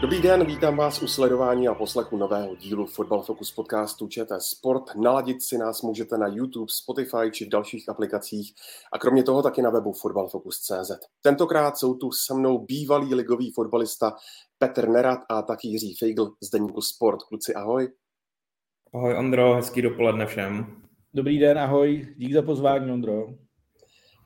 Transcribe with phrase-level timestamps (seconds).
[0.00, 4.82] Dobrý den, vítám vás u sledování a poslechu nového dílu Football Focus podcastu ČT Sport.
[4.94, 8.54] Naladit si nás můžete na YouTube, Spotify či v dalších aplikacích
[8.92, 10.90] a kromě toho taky na webu footballfocus.cz.
[11.22, 14.12] Tentokrát jsou tu se mnou bývalý ligový fotbalista
[14.58, 17.22] Petr Nerad a taky Jiří Feigl z Deníku Sport.
[17.22, 17.88] Kluci, ahoj.
[18.94, 20.82] Ahoj Ondro, hezký dopoledne všem.
[21.14, 22.14] Dobrý den, ahoj.
[22.16, 23.26] Dík za pozvání, Ondro.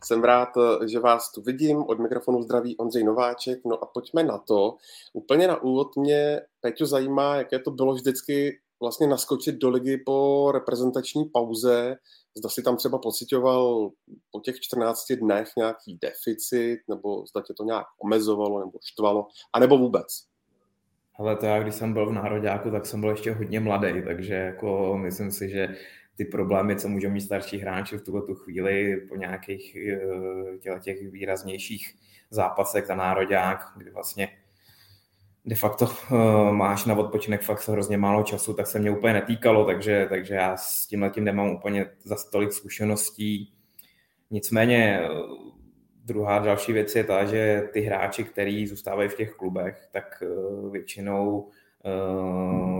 [0.04, 0.48] Jsem rád,
[0.86, 1.84] že vás tu vidím.
[1.88, 3.60] Od mikrofonu zdraví Ondřej Nováček.
[3.64, 4.76] No a pojďme na to.
[5.12, 10.50] Úplně na úvod mě, Peťo, zajímá, jaké to bylo vždycky vlastně naskočit do ligy po
[10.52, 11.96] reprezentační pauze.
[12.38, 13.90] Zda si tam třeba pocitoval
[14.30, 19.78] po těch 14 dnech nějaký deficit, nebo zda tě to nějak omezovalo, nebo štvalo, anebo
[19.78, 20.06] vůbec.
[21.18, 24.34] Ale to já, když jsem byl v Nároďáku, tak jsem byl ještě hodně mladý, takže
[24.34, 25.76] jako myslím si, že
[26.24, 31.10] ty problémy, co můžou mít starší hráči v tuto tu chvíli po nějakých eh, těch
[31.10, 31.94] výraznějších
[32.30, 34.28] zápasech za nároďák, kdy vlastně
[35.44, 39.64] de facto uh, máš na odpočinek fakt hrozně málo času, tak se mě úplně netýkalo,
[39.64, 43.52] takže, takže já s tím letím nemám úplně za tolik zkušeností.
[44.30, 45.08] Nicméně eh,
[46.04, 50.22] druhá další věc je ta, že ty hráči, kteří zůstávají v těch klubech, tak
[50.70, 51.50] většinou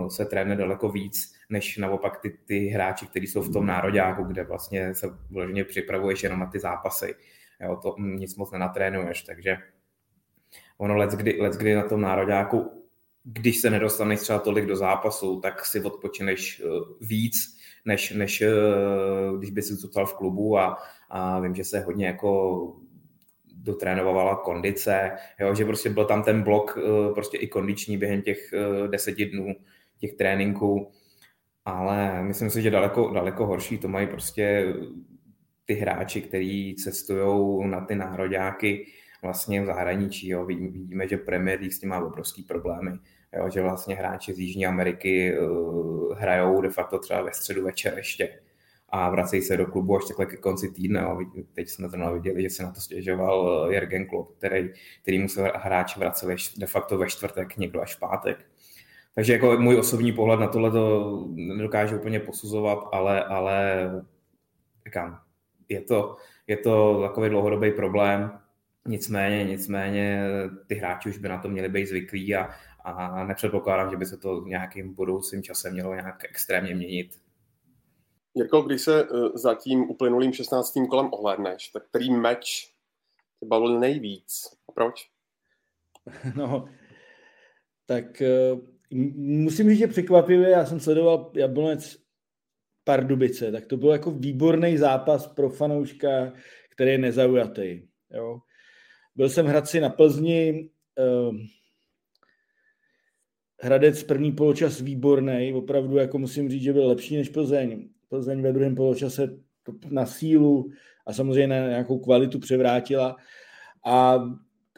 [0.09, 4.45] se trénuje daleko víc, než naopak ty, ty hráči, kteří jsou v tom nároďáku, kde
[4.45, 7.15] vlastně se vloženě připravuješ jenom na ty zápasy.
[7.61, 9.57] Jo, to nic moc nenatrénuješ, takže
[10.79, 12.87] ono let kdy, let kdy na tom nároďáku,
[13.25, 16.63] když se nedostaneš třeba tolik do zápasu, tak si odpočineš
[17.01, 18.45] víc, než, než
[19.39, 20.79] když by si zůstal v klubu a,
[21.11, 22.77] a vím, že se hodně jako
[23.63, 25.11] dotrénovala kondice,
[25.41, 26.79] jo, že prostě byl tam ten blok
[27.15, 28.55] prostě i kondiční během těch
[28.87, 29.55] deseti dnů
[29.99, 30.91] těch tréninků,
[31.65, 34.75] ale myslím si, že daleko, daleko horší to mají prostě
[35.65, 38.87] ty hráči, kteří cestují na ty nároďáky
[39.23, 40.29] vlastně v zahraničí.
[40.29, 40.45] Jo.
[40.45, 42.91] Vidíme, že Premier League s tím má obrovský problémy.
[43.37, 47.95] Jo, že vlastně hráči z Jižní Ameriky uh, hrajou de facto třeba ve středu večer
[47.97, 48.41] ještě
[48.93, 51.07] a vracejí se do klubu až takhle ke konci týdne.
[51.53, 54.71] Teď jsme to viděli, že se na to stěžoval uh, Jürgen Klopp, který,
[55.03, 58.47] který musel hráči vracet de facto ve čtvrtek, někdo až v pátek.
[59.15, 63.91] Takže jako můj osobní pohled na tohle to nedokážu úplně posuzovat, ale, ale
[64.87, 65.19] říkám,
[65.69, 66.17] je to,
[66.47, 68.31] je to takový dlouhodobý problém,
[68.87, 70.23] nicméně, nicméně
[70.67, 72.51] ty hráči už by na to měli být zvyklí a,
[72.85, 77.22] a nepředpokládám, že by se to nějakým budoucím časem mělo nějak extrémně měnit.
[78.35, 80.73] Jirko, když se eh, za tím uplynulým 16.
[80.91, 82.73] kolem ohlédneš, tak který meč
[83.41, 84.43] tě bavil nejvíc?
[84.69, 85.11] A proč?
[86.37, 86.69] No,
[87.87, 88.57] tak eh,
[89.17, 91.97] musím říct, že překvapivě, já jsem sledoval Jablonec
[92.85, 96.33] Pardubice, tak to byl jako výborný zápas pro fanouška,
[96.71, 97.83] který je nezaujatý.
[98.11, 98.39] Jo.
[99.15, 101.47] Byl jsem Hradci na Plzni, eh,
[103.65, 107.89] Hradec první poločas výborný, opravdu jako musím říct, že byl lepší než Plzeň.
[108.13, 109.29] Plzeň ve druhém poločase
[109.91, 110.71] na sílu
[111.07, 113.17] a samozřejmě na nějakou kvalitu převrátila.
[113.85, 114.25] A,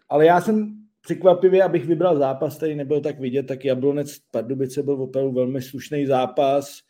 [0.08, 5.02] ale já jsem překvapivě, abych vybral zápas, který nebyl tak vidět, tak Jablonec Pardubice byl
[5.02, 6.80] opravdu velmi slušný zápas.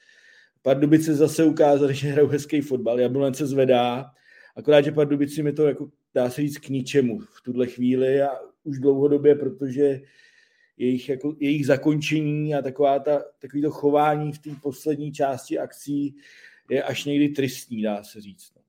[0.62, 4.04] Pardubice zase ukázali, že hrajou hezký fotbal, Jablonec se zvedá,
[4.56, 8.30] akorát, že Pardubici mi to jako dá se říct k ničemu v tuhle chvíli a
[8.64, 10.00] už dlouhodobě, protože
[10.76, 16.16] jejich, jako, jejich zakončení a taková ta, takový to chování v té poslední části akcí
[16.70, 18.52] je až někdy tristní, dá se říct.
[18.56, 18.62] No.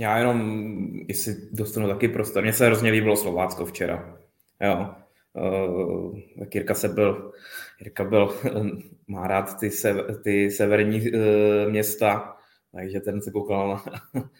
[0.00, 0.70] Já jenom,
[1.08, 4.18] jestli dostanu taky prostor, mně se hrozně líbilo Slovácko včera.
[4.60, 4.94] Jo.
[5.34, 7.32] Uh, tak Jirka se byl,
[7.80, 8.34] Jirka byl,
[9.06, 12.36] má rád ty, sever, ty severní uh, města,
[12.72, 13.84] takže ten se koukal na,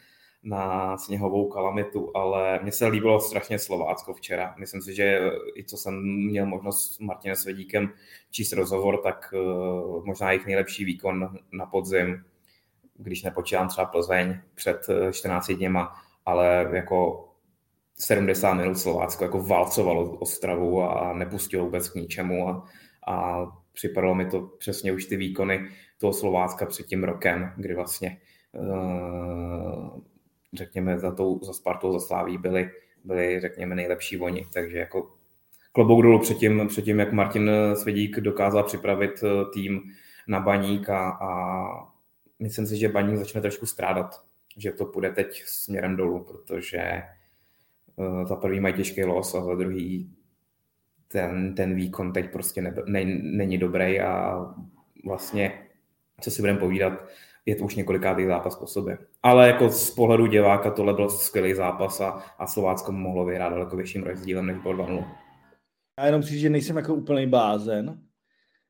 [0.42, 4.54] na sněhovou kalamitu, ale mně se líbilo strašně Slovácko včera.
[4.58, 5.20] Myslím si, že
[5.56, 7.92] i co jsem měl možnost s Martinem Svedíkem
[8.30, 12.24] číst rozhovor, tak uh, možná jejich nejlepší výkon na podzim
[13.02, 15.94] když nepočítám třeba Plzeň před 14 eh, dněma,
[16.26, 17.28] ale jako
[17.98, 22.68] 70 minut Slovácko jako válcovalo Ostravu a nepustilo vůbec k ničemu a,
[23.06, 25.68] a připadalo mi to přesně už ty výkony
[25.98, 28.20] toho Slovácka před tím rokem, kdy vlastně
[28.52, 30.00] uh,
[30.54, 32.70] řekněme za, tou, za Spartou, za Sláví byli,
[33.04, 35.10] byli řekněme nejlepší oni, takže jako
[35.72, 39.80] klobouk dolů před tím, před tím, jak Martin Svědík dokázal připravit eh, tým
[40.28, 41.92] na baník a, a
[42.38, 44.24] myslím si, že baník začne trošku strádat,
[44.56, 47.02] že to půjde teď směrem dolů, protože
[47.96, 50.16] uh, za prvý mají těžký los a za druhý
[51.08, 54.44] ten, ten výkon teď prostě ne, ne, není dobrý a
[55.04, 55.68] vlastně,
[56.20, 56.92] co si budeme povídat,
[57.46, 58.98] je to už několikátý zápas po sobě.
[59.22, 62.08] Ale jako z pohledu diváka tohle byl skvělý zápas a,
[62.38, 64.88] a Slovácko mohlo vyhrát daleko větším rozdílem než byl 2
[65.98, 67.98] Já jenom chci, že nejsem jako úplný blázen,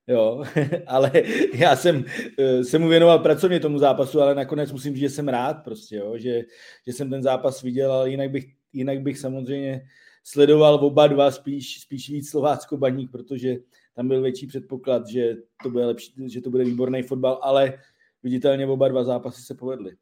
[0.06, 0.42] jo,
[0.86, 1.12] ale
[1.54, 2.04] já jsem
[2.38, 5.96] eh, se mu věnoval pracovně tomu zápasu, ale nakonec musím říct, že jsem rád prostě,
[5.96, 6.42] jo, že,
[6.86, 9.82] že jsem ten zápas viděl, ale jinak bych, jinak bych samozřejmě
[10.24, 13.56] sledoval oba dva spíš, spíš víc Slovácko baník, protože
[13.94, 17.78] tam byl větší předpoklad, že to bude, lepší, že to bude výborný fotbal, ale
[18.22, 19.96] viditelně oba dva zápasy se povedly.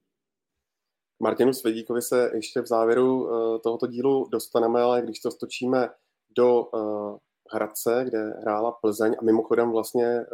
[1.22, 5.88] Martinu Svedíkovi se ještě v závěru uh, tohoto dílu dostaneme, ale když to stočíme
[6.36, 7.16] do uh,
[7.52, 10.24] Hradce, kde hrála Plzeň a mimochodem vlastně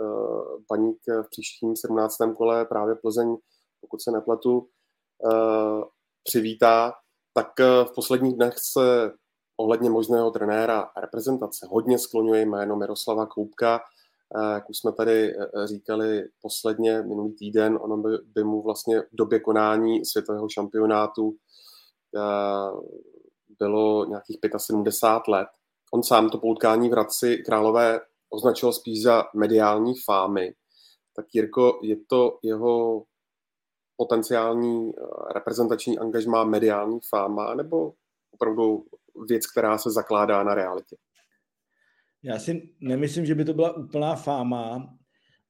[0.68, 2.16] paník v příštím 17.
[2.36, 3.36] kole právě Plzeň,
[3.80, 4.68] pokud se nepletu,
[6.24, 6.94] přivítá,
[7.34, 9.12] tak v posledních dnech se
[9.56, 13.80] ohledně možného trenéra reprezentace hodně skloňuje jméno Miroslava Koupka,
[14.54, 19.00] jak už jsme tady e, e, říkali posledně minulý týden, ono by, by mu vlastně
[19.00, 21.36] v době konání světového šampionátu
[22.16, 22.20] e,
[23.58, 25.48] bylo nějakých 75 let.
[25.92, 28.00] On sám to poutkání v Hradci Králové
[28.30, 30.54] označil spíš za mediální fámy.
[31.16, 33.04] Tak Jirko, je to jeho
[33.96, 34.92] potenciální
[35.34, 37.92] reprezentační angažmá mediální fáma, nebo
[38.30, 38.84] opravdu
[39.28, 40.96] věc, která se zakládá na realitě?
[42.22, 44.96] Já si nemyslím, že by to byla úplná fáma,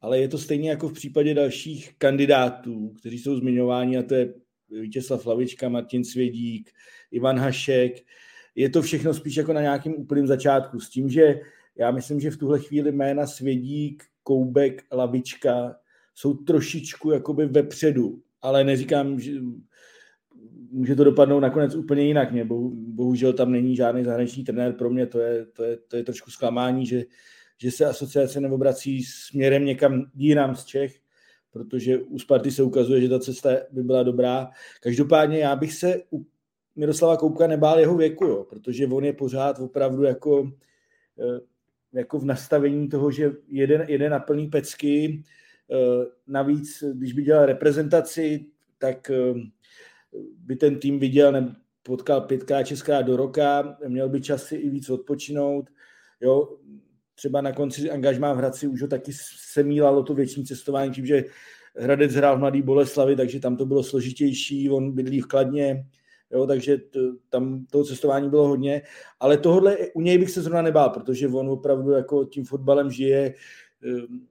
[0.00, 4.34] ale je to stejně jako v případě dalších kandidátů, kteří jsou zmiňováni, a to je
[4.70, 6.70] Vítězslav Lavička, Martin Svědík,
[7.10, 7.92] Ivan Hašek.
[8.54, 10.80] Je to všechno spíš jako na nějakém úplném začátku.
[10.80, 11.40] S tím, že
[11.76, 15.76] já myslím, že v tuhle chvíli jména Svědík, Koubek, Lavička
[16.14, 19.32] jsou trošičku jakoby vepředu, ale neříkám, že
[20.70, 22.32] může to dopadnout nakonec úplně jinak.
[22.32, 24.72] Mě bohužel tam není žádný zahraniční trenér.
[24.72, 27.04] Pro mě to je, to je, to je trošku zklamání, že,
[27.58, 31.00] že se asociace neobrací směrem někam jinam z Čech,
[31.50, 34.50] protože u Sparty se ukazuje, že ta cesta by byla dobrá.
[34.80, 36.26] Každopádně já bych se u
[36.76, 40.52] Miroslava Koupka nebál jeho věku, jo, protože on je pořád opravdu jako,
[41.18, 41.40] eh,
[41.92, 45.22] jako v nastavení toho, že jeden, jeden na plný pecky,
[45.70, 48.46] eh, navíc, když by dělal reprezentaci,
[48.78, 49.34] tak eh,
[50.38, 54.70] by ten tým viděl, ne, potkal pětkrát, šestkrát do roka, měl by čas si i
[54.70, 55.70] víc odpočinout.
[56.20, 56.56] Jo,
[57.14, 59.12] třeba na konci angažmá v Hradci už ho taky
[59.52, 61.24] semílalo to větší cestování, tím, že
[61.76, 65.86] Hradec hrál v Mladý Boleslavi, takže tam to bylo složitější, on bydlí v Kladně,
[66.30, 68.82] jo, takže to, tam toho cestování bylo hodně,
[69.20, 73.34] ale tohle u něj bych se zrovna nebál, protože on opravdu jako tím fotbalem žije,
[73.84, 74.26] ehm,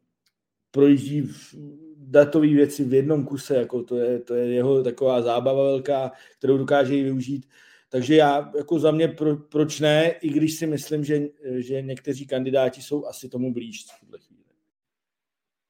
[0.76, 1.56] projíždí v
[1.98, 6.58] datové věci v jednom kuse, jako to je, to je jeho taková zábava velká, kterou
[6.58, 7.48] dokáže i využít.
[7.90, 11.22] Takže já jako za mě pro, proč ne, i když si myslím, že,
[11.58, 14.44] že někteří kandidáti jsou asi tomu blíž v tuhle chvíli.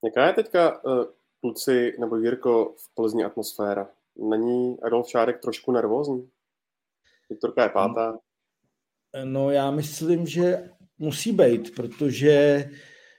[0.06, 1.06] Jaká je teďka uh,
[1.42, 3.90] kluci nebo Jirko v Plzni atmosféra?
[4.18, 6.30] Není Adolf Šárek trošku nervózní?
[7.30, 8.20] Viktorka je pátá.
[9.24, 12.66] No já myslím, že musí být, protože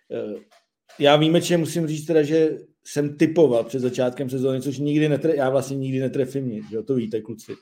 [0.08, 0.40] uh,
[0.98, 5.50] já výjimečně musím říct teda, že jsem typoval před začátkem sezóny, což nikdy netre, já
[5.50, 7.52] vlastně nikdy netrefím nic, jo, to víte, kluci.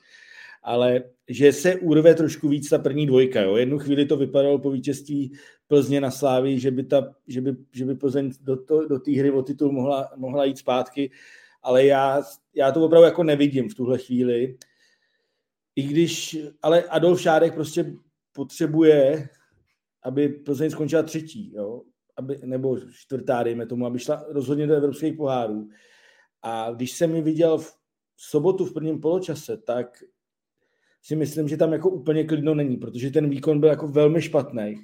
[0.62, 3.40] Ale že se urve trošku víc ta první dvojka.
[3.40, 3.56] Jo.
[3.56, 5.32] Jednu chvíli to vypadalo po vítězství
[5.68, 9.10] Plzně na Slávii, že by, ta, že by, že by Plzeň do, to, do té
[9.12, 11.10] hry o titul mohla, mohla jít zpátky,
[11.62, 12.22] ale já,
[12.54, 14.56] já to opravdu jako nevidím v tuhle chvíli.
[15.76, 17.94] I když, ale Adolf Šárek prostě
[18.32, 19.28] potřebuje,
[20.02, 21.52] aby Plzeň skončila třetí.
[21.54, 21.82] Jo
[22.16, 25.68] aby, nebo čtvrtá, dejme tomu, aby šla rozhodně do evropských pohárů.
[26.42, 27.75] A když jsem ji viděl v
[28.16, 30.04] sobotu v prvním poločase, tak
[31.02, 34.75] si myslím, že tam jako úplně klidno není, protože ten výkon byl jako velmi špatný.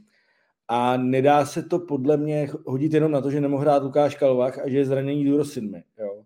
[0.68, 4.58] A nedá se to podle mě hodit jenom na to, že nemohl hrát Lukáš Kalvach
[4.58, 5.84] a že je zranění Duro Sidmy.
[5.98, 6.24] Jo.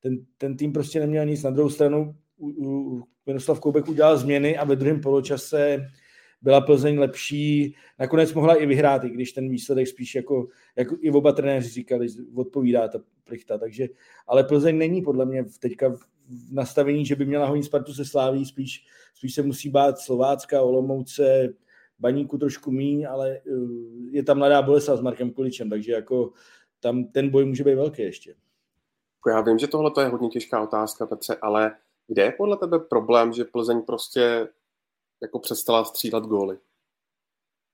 [0.00, 1.42] Ten, ten tým prostě neměl nic.
[1.42, 2.16] Na druhou stranu
[3.26, 5.88] Miroslav Koubek udělal změny a ve druhém poločase
[6.42, 11.10] byla Plzeň lepší, nakonec mohla i vyhrát, i když ten výsledek spíš jako, jako i
[11.10, 13.88] oba trenéři říkali, odpovídá ta plichta, takže,
[14.26, 18.44] ale Plzeň není podle mě teďka v nastavení, že by měla honit Spartu se sláví,
[18.44, 21.54] spíš, spíš se musí bát Slovácka, Olomouce,
[21.98, 23.40] Baníku trošku míň, ale eh,
[24.10, 26.32] je tam mladá Bolesa s Markem Kuličem, takže jako
[26.80, 28.34] tam ten boj může být velký ještě.
[29.28, 31.76] Já vím, že tohle je hodně těžká otázka, Petře, ale
[32.06, 34.48] kde je podle tebe problém, že Plzeň prostě
[35.22, 36.58] jako přestala střílet góly.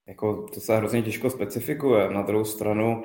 [0.06, 2.10] Jako to se hrozně těžko specifikuje.
[2.10, 3.04] Na druhou stranu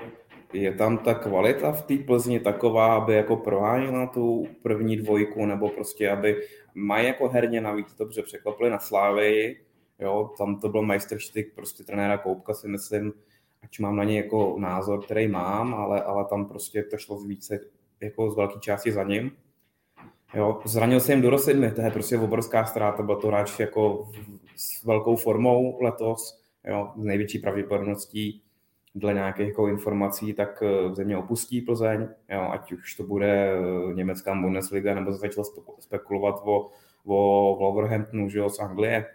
[0.54, 5.70] je tam ta kvalita v té Plzni taková, aby jako proháněla tu první dvojku, nebo
[5.70, 9.58] prostě, aby mají jako herně navíc dobře překlopili na Slávy,
[10.00, 13.14] jo, tam to byl majstrštyk prostě trenéra Koupka si myslím,
[13.64, 17.60] ať mám na něj jako názor, který mám, ale, ale tam prostě to šlo více
[18.02, 19.32] jako z velké části za ním.
[20.34, 24.10] Jo, zranil se jim do Rosidmy, to je prostě obrovská ztráta, byl to hráč jako
[24.56, 28.42] s velkou formou letos, jo, z největší pravděpodobností
[28.96, 33.94] dle nějakých jako informací, tak eh, země opustí Plzeň, jo, ať už to bude eh,
[33.94, 35.46] německá Bundesliga, nebo se začalo
[35.80, 36.70] spekulovat o,
[37.06, 39.06] o Wolverhamptonu, že jo, z Anglie.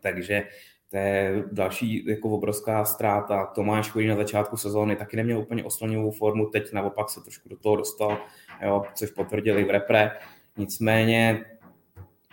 [0.00, 0.42] Takže
[0.90, 3.46] to je další jako obrovská ztráta.
[3.46, 7.56] Tomáš Chudý na začátku sezóny taky neměl úplně oslnivou formu, teď naopak se trošku do
[7.56, 8.18] toho dostal,
[8.62, 10.10] jo, což potvrdili v repre.
[10.56, 11.44] Nicméně,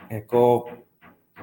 [0.09, 0.65] jako,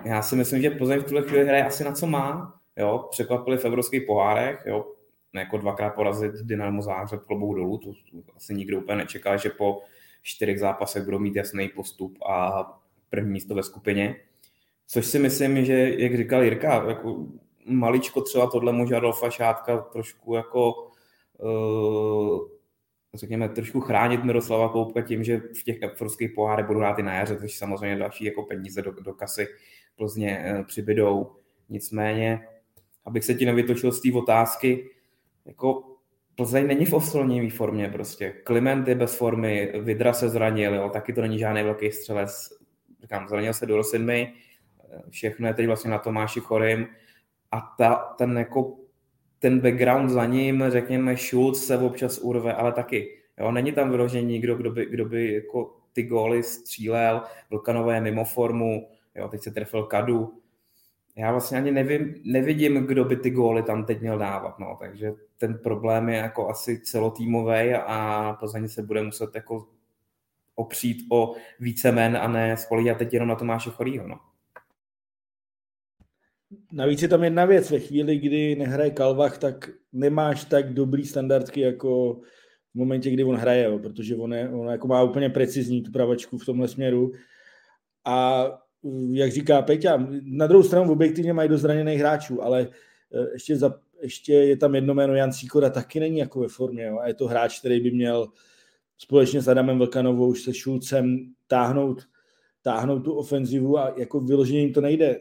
[0.04, 2.60] já si myslím, že Plzeň v tuhle chvíli hraje asi na co má.
[2.76, 4.86] Jo, překvapili v evropských pohárech, jo,
[5.34, 7.92] jako dvakrát porazit Dynamo Záhřeb klobou dolů, to
[8.36, 9.82] asi nikdo úplně nečekal, že po
[10.22, 12.64] čtyřech zápasech budou mít jasný postup a
[13.10, 14.16] první místo ve skupině.
[14.86, 17.26] Což si myslím, že, jak říkal Jirka, jako
[17.66, 20.90] maličko třeba tohle může Adolfa Šátka trošku jako
[21.38, 22.48] uh,
[23.14, 27.14] řekněme, trošku chránit Miroslava Koupka tím, že v těch evropských pohárech budou hrát i na
[27.14, 29.48] jaře, což samozřejmě další jako peníze do, do kasy
[29.96, 31.32] Plzně uh, přibydou.
[31.68, 32.40] Nicméně,
[33.04, 34.90] abych se ti nevytočil z té otázky,
[35.46, 35.84] jako
[36.34, 38.30] Plzeň není v oslněvé formě prostě.
[38.30, 42.48] Kliment je bez formy, Vidra se zranil, jo, taky to není žádný velký střelec.
[43.00, 44.32] Říkám, zranil se do Rosidmy,
[45.10, 46.86] všechno je teď vlastně na Tomáši Chorym
[47.50, 48.76] a ta, ten jako
[49.40, 53.16] ten background za ním, řekněme, Schulz se občas urve, ale taky.
[53.38, 58.24] Jo, není tam vyložený nikdo, kdo by, kdo by jako ty góly střílel, Vlkanové mimo
[58.24, 60.34] formu, jo, teď se trefil Kadu.
[61.16, 65.12] Já vlastně ani nevím, nevidím, kdo by ty góly tam teď měl dávat, no, takže
[65.38, 69.66] ten problém je jako asi celotýmový a Plzeň se bude muset jako
[70.54, 74.18] opřít o více men a ne spolíhat teď jenom na Tomáše Chorýho, no.
[76.72, 81.60] Navíc je tam jedna věc, ve chvíli, kdy nehraje Kalvach, tak nemáš tak dobrý standardky
[81.60, 82.20] jako
[82.74, 85.92] v momentě, kdy on hraje, jo, protože on, je, on jako má úplně precizní tu
[85.92, 87.12] pravačku v tomhle směru.
[88.04, 88.46] A
[89.10, 92.68] jak říká Peťa, na druhou stranu objektivně mají do zraněných hráčů, ale
[93.14, 96.84] eh, ještě, za, ještě je tam jedno jméno Jan Cíkora, taky není jako ve formě.
[96.84, 98.28] Jo, a je to hráč, který by měl
[98.98, 102.02] společně s Adamem Vlkanovou, se Šulcem táhnout,
[102.62, 105.20] táhnout tu ofenzivu a jako vyloženě jim to nejde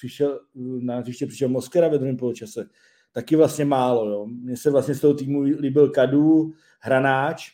[0.00, 0.40] přišel,
[0.80, 2.68] na hřiště přišel Moskera ve druhém poločase.
[3.12, 4.10] Taky vlastně málo.
[4.10, 4.26] Jo.
[4.26, 7.52] Mně se vlastně z toho týmu líbil Kadu, Hranáč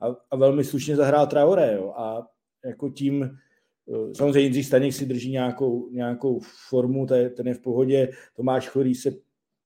[0.00, 1.74] a, a velmi slušně zahrál Traoré.
[1.74, 1.92] Jo.
[1.96, 2.26] A
[2.64, 8.08] jako tím, eh, samozřejmě Jindřich Staněk si drží nějakou, nějakou formu, ten je v pohodě,
[8.36, 9.10] Tomáš Chorý se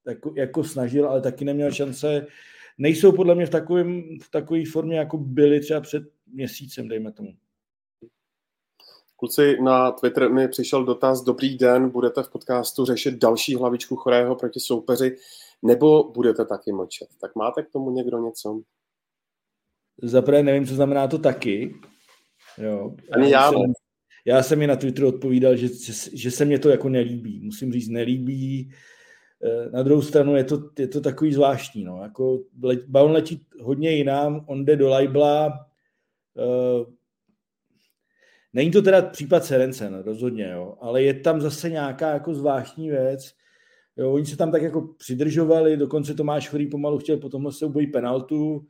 [0.06, 2.26] jako, jako snažil, ale taky neměl šance.
[2.78, 7.32] Nejsou podle mě v, takovém, v takové formě, jako byli třeba před měsícem, dejme tomu.
[9.22, 14.36] Kluci, na Twitter mi přišel dotaz, dobrý den, budete v podcastu řešit další hlavičku chorého
[14.36, 15.16] proti soupeři,
[15.62, 17.08] nebo budete taky mlčet?
[17.20, 18.60] Tak máte k tomu někdo něco?
[20.02, 21.74] Zaprvé nevím, co znamená to taky.
[22.58, 22.94] Jo.
[23.12, 23.72] Ani já, já jsem,
[24.24, 25.68] já jsem mi na Twitteru odpovídal, že,
[26.12, 27.40] že se mě to jako nelíbí.
[27.40, 28.72] Musím říct, nelíbí.
[29.44, 31.84] Eh, na druhou stranu je to, je to takový zvláštní.
[31.84, 32.02] No.
[32.02, 32.38] Jako,
[32.86, 35.66] balon letí hodně jinam, on jde do Lajbla,
[36.38, 37.01] eh,
[38.52, 43.34] Není to teda případ Serencen, rozhodně, jo, ale je tam zase nějaká jako zvláštní věc.
[43.96, 47.86] Jo, oni se tam tak jako přidržovali, dokonce Tomáš Chorý pomalu chtěl po tomhle souboji
[47.86, 48.66] penaltu.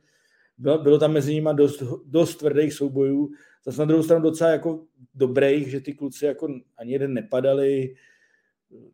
[0.57, 3.29] Bylo, bylo tam mezi nimi dost, dost tvrdých soubojů.
[3.65, 4.83] Zase na druhou stranu docela jako
[5.15, 6.47] dobrých, že ty kluci jako
[6.77, 7.95] ani jeden nepadali.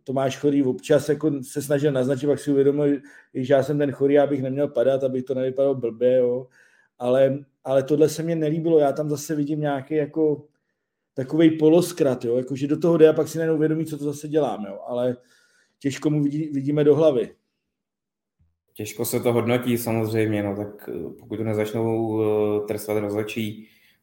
[0.04, 3.00] Tomáš Chorý občas jako se snažil naznačit, pak si uvědomil,
[3.34, 6.48] že já jsem ten Chorý, abych neměl padat, aby to nevypadalo blbě, jo.
[7.00, 8.80] Ale, ale tohle se mně nelíbilo.
[8.80, 10.46] Já tam zase vidím nějaký jako
[11.20, 14.28] takový poloskrat, jo, jakože do toho jde a pak si najednou uvědomí, co to zase
[14.28, 15.18] dělám, jo, ale
[15.80, 17.36] těžko mu vidí, vidíme do hlavy.
[18.74, 22.98] Těžko se to hodnotí samozřejmě, no tak eh, pokud to nezačnou eh, trestat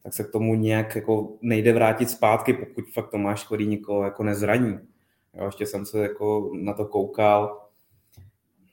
[0.03, 4.23] tak se k tomu nějak jako nejde vrátit zpátky, pokud fakt Tomáš Škodý nikoho jako
[4.23, 4.79] nezraní.
[5.33, 7.67] Jo, ještě jsem se jako na to koukal.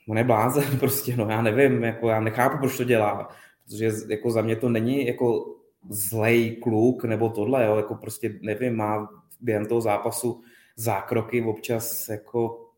[0.08, 3.28] On je blázen prostě, no já nevím, jako já nechápu, proč to dělá,
[3.64, 5.53] protože jako za mě to není jako
[5.88, 9.08] zlej kluk nebo tohle, jo, jako prostě nevím, má
[9.40, 10.42] během toho zápasu
[10.76, 12.70] zákroky občas jako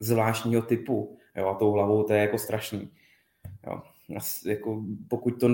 [0.00, 2.90] zvláštního typu, jo, a tou hlavou to je jako strašný.
[3.66, 3.82] Jo.
[4.46, 5.48] Jako, pokud to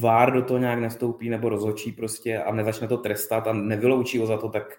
[0.00, 4.26] vár do toho nějak nestoupí nebo rozhočí prostě a nezačne to trestat a nevyloučí ho
[4.26, 4.78] za to, tak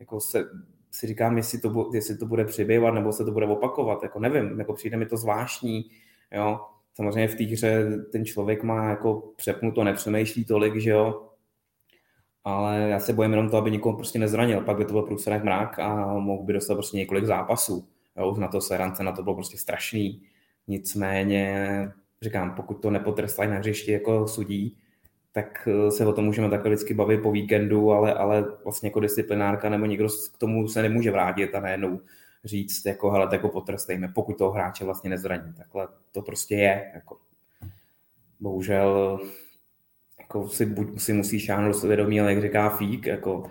[0.00, 0.44] jako se,
[0.90, 4.58] si říkám, jestli to, jestli to bude přibývat nebo se to bude opakovat, jako nevím,
[4.58, 5.90] jako přijde mi to zvláštní,
[6.32, 6.60] jo,
[6.94, 11.28] samozřejmě v té hře ten člověk má jako přepnuto, nepřemýšlí tolik, že jo,
[12.44, 15.44] ale já se bojím jenom to, aby nikoho prostě nezranil, pak by to byl průsledek
[15.44, 17.88] mrak a mohl by dostat prostě několik zápasů.
[18.16, 20.22] Jo, už na to serance, na to bylo prostě strašný.
[20.68, 21.88] Nicméně,
[22.22, 24.76] říkám, pokud to nepotrestají na hřišti jako sudí,
[25.32, 29.00] tak eh, se o tom můžeme takhle vždycky bavit po víkendu, ale, ale vlastně jako
[29.00, 32.00] disciplinárka nebo někdo k tomu se nemůže vrátit a najednou
[32.44, 35.52] říct, jako hele, tak ho potrestejme, pokud toho hráče vlastně nezraní.
[35.52, 36.90] Takhle to prostě je.
[36.94, 37.18] Jako.
[38.40, 39.20] Bohužel
[40.18, 43.50] jako si, buď si musí šáhnout svědomí, ale jak říká Fík, jako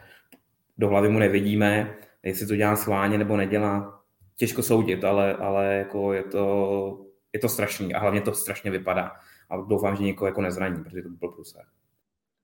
[0.78, 4.02] do hlavy mu nevidíme, jestli to dělá schválně nebo nedělá,
[4.36, 9.12] těžko soudit, ale, ale jako je to, je to strašný a hlavně to strašně vypadá.
[9.50, 11.62] A doufám, že někoho jako nezraní, protože to byl průser.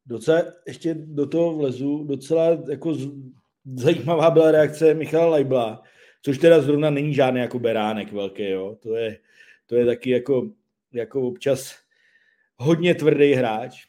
[0.05, 2.95] Docela ještě do toho vlezu, docela jako
[3.75, 5.83] zajímavá byla reakce Michala Lajbla,
[6.21, 8.77] což teda zrovna není žádný jako beránek velký, jo.
[8.81, 9.17] To je,
[9.65, 10.49] to je taky jako,
[10.93, 11.75] jako občas
[12.57, 13.85] hodně tvrdý hráč.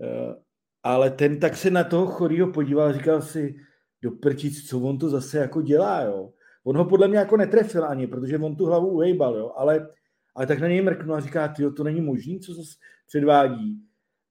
[0.00, 0.34] Eh,
[0.82, 3.54] ale ten tak se na toho chorýho podíval a říkal si,
[4.02, 6.32] do prčic, co on to zase jako dělá, jo.
[6.64, 9.88] On ho podle mě jako netrefil ani, protože on tu hlavu uhejbal, jo, ale,
[10.34, 12.74] ale tak na něj mrknu a říká, ty to není možný, co zase
[13.06, 13.82] předvádí.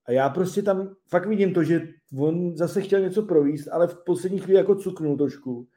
[0.05, 4.03] A já prostě tam fakt vidím to, že on zase chtěl něco províst, ale v
[4.05, 5.67] poslední chvíli jako cuknul trošku.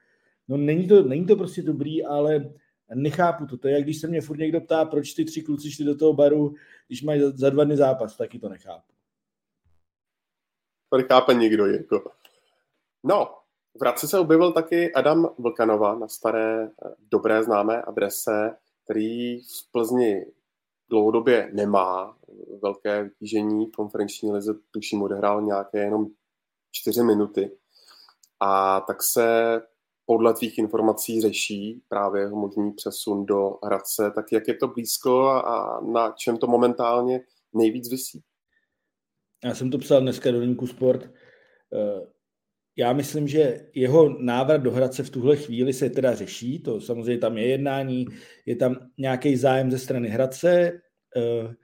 [0.51, 2.53] No není to, není to prostě dobrý, ale
[2.95, 3.57] nechápu to.
[3.57, 5.97] To je, jak když se mě furt někdo ptá, proč ty tři kluci šli do
[5.97, 6.55] toho baru,
[6.87, 8.93] když mají za dva dny zápas, taky to nechápu.
[10.89, 11.67] To nechápe nikdo.
[11.67, 12.13] Jako.
[13.05, 13.35] No,
[13.75, 16.69] v Hradci se objevil taky Adam Vlkanova na staré eh,
[17.11, 20.27] dobré známé adrese, který v Plzni
[20.89, 22.17] dlouhodobě nemá
[22.63, 23.71] velké vytížení.
[23.71, 26.07] Konferenční lize tuším odehrál nějaké jenom
[26.71, 27.57] čtyři minuty.
[28.41, 29.61] A tak se
[30.11, 34.13] podle tvých informací řeší právě jeho možný přesun do Hradce.
[34.15, 37.21] Tak jak je to blízko a na čem to momentálně
[37.53, 38.23] nejvíc vysí?
[39.45, 41.05] Já jsem to psal dneska do Linku Sport.
[41.05, 42.07] Eh,
[42.77, 47.19] já myslím, že jeho návrat do Hradce v tuhle chvíli se teda řeší, to samozřejmě
[47.19, 48.07] tam je jednání,
[48.47, 50.81] je tam nějaký zájem ze strany Hradce,
[51.17, 51.55] eh,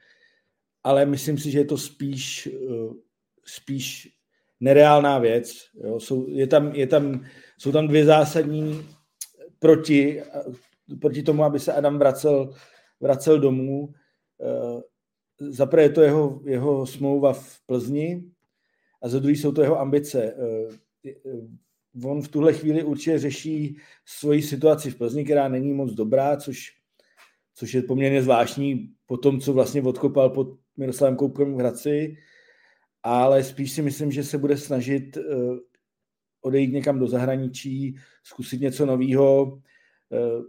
[0.82, 2.94] ale myslím si, že je to spíš, eh,
[3.44, 4.15] spíš
[4.60, 5.52] nereálná věc.
[5.84, 6.00] Jo.
[6.00, 7.24] Jsou, je tam, je tam,
[7.58, 8.86] jsou tam dvě zásadní
[9.58, 10.22] proti,
[11.00, 12.54] proti tomu, aby se Adam vracel,
[13.00, 13.88] vracel domů.
[14.40, 14.82] Eh,
[15.40, 18.24] Zaprvé je to jeho, jeho smlouva v Plzni
[19.02, 20.34] a za druhý jsou to jeho ambice
[22.04, 26.72] on v tuhle chvíli určitě řeší svoji situaci v Plzni, která není moc dobrá, což,
[27.54, 32.16] což je poměrně zvláštní po tom, co vlastně odkopal pod Miroslavem Koupkem v Hradci,
[33.06, 35.22] ale spíš si myslím, že se bude snažit eh,
[36.40, 39.60] odejít někam do zahraničí, zkusit něco nového
[40.12, 40.42] eh,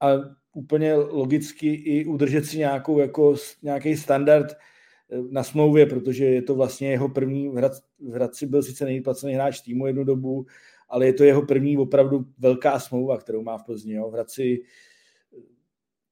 [0.00, 0.08] a
[0.52, 4.56] úplně logicky i udržet si nějakou, jako, nějaký standard eh,
[5.30, 9.34] na smlouvě, protože je to vlastně jeho první, v, Hrad, v Hradci byl sice nejplacený
[9.34, 10.46] hráč týmu jednu dobu,
[10.88, 13.94] ale je to jeho první opravdu velká smlouva, kterou má v Plzni.
[13.94, 14.10] Jo.
[14.10, 14.62] V Hradci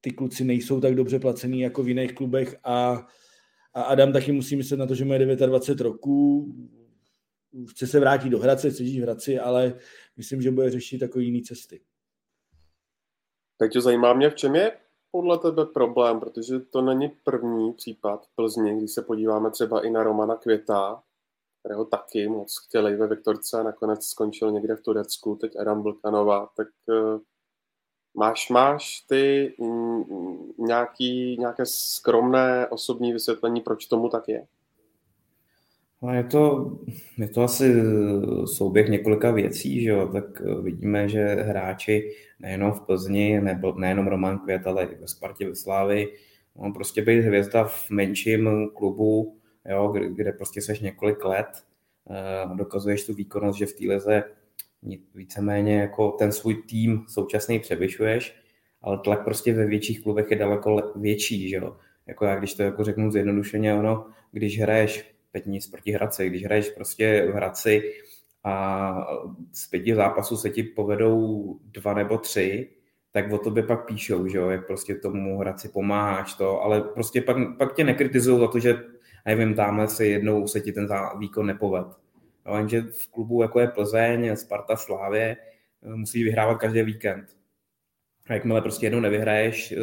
[0.01, 3.07] ty kluci nejsou tak dobře placený jako v jiných klubech a,
[3.75, 6.55] a Adam taky musí myslet na to, že má 29 roků,
[7.71, 9.75] chce se vrátit do Hradce, chce žít v Hradci, ale
[10.17, 11.81] myslím, že bude řešit takové jiné cesty.
[13.57, 14.73] Peťo, zajímá mě, v čem je
[15.11, 19.91] podle tebe problém, protože to není první případ v Plzni, když se podíváme třeba i
[19.91, 21.03] na Romana Květa,
[21.61, 26.49] kterého taky moc chtěli ve Viktorce a nakonec skončil někde v Turecku, teď Adam Vlkanova,
[26.57, 27.21] tak uh,
[28.15, 29.55] máš, máš ty
[30.59, 34.47] nějaký, nějaké skromné osobní vysvětlení, proč tomu tak je?
[36.03, 36.73] No je to,
[37.19, 37.83] je to asi
[38.45, 40.09] souběh několika věcí, že jo?
[40.13, 45.09] tak eh, vidíme, že hráči nejenom v Plzni, nebo nejenom Roman Květ, ale i ve
[45.09, 46.09] Spartě, ve Slávy,
[46.55, 49.37] on prostě být hvězda v menším klubu,
[49.71, 51.49] jo, kde, kde prostě seš několik let,
[52.05, 54.25] uh, dokazuješ tu výkonnost, že v té lize
[55.15, 58.35] víceméně jako ten svůj tým současný převyšuješ,
[58.83, 61.77] ale tlak prostě ve větších klubech je daleko větší, že jo.
[62.07, 66.45] Jako já, když to jako řeknu zjednodušeně, ono, když hraješ, teď nic proti Hradci, když
[66.45, 67.93] hraješ prostě v Hradci
[68.45, 69.07] a
[69.53, 72.71] z pěti zápasů se ti povedou dva nebo tři,
[73.13, 77.23] tak o tobě pak píšou, že jo, jak prostě tomu Hradci pomáháš to, ale prostě
[77.23, 78.83] pak, pak tě nekritizují za to, že
[79.27, 80.89] nevím, tamhle se jednou se ti ten
[81.19, 81.87] výkon nepoved.
[82.57, 85.37] Jenže v klubu jako je Plzeň, Sparta, Slávě,
[85.83, 87.37] eh, musí vyhrávat každý víkend.
[88.29, 89.77] A jakmile prostě jednou nevyhraješ, eh,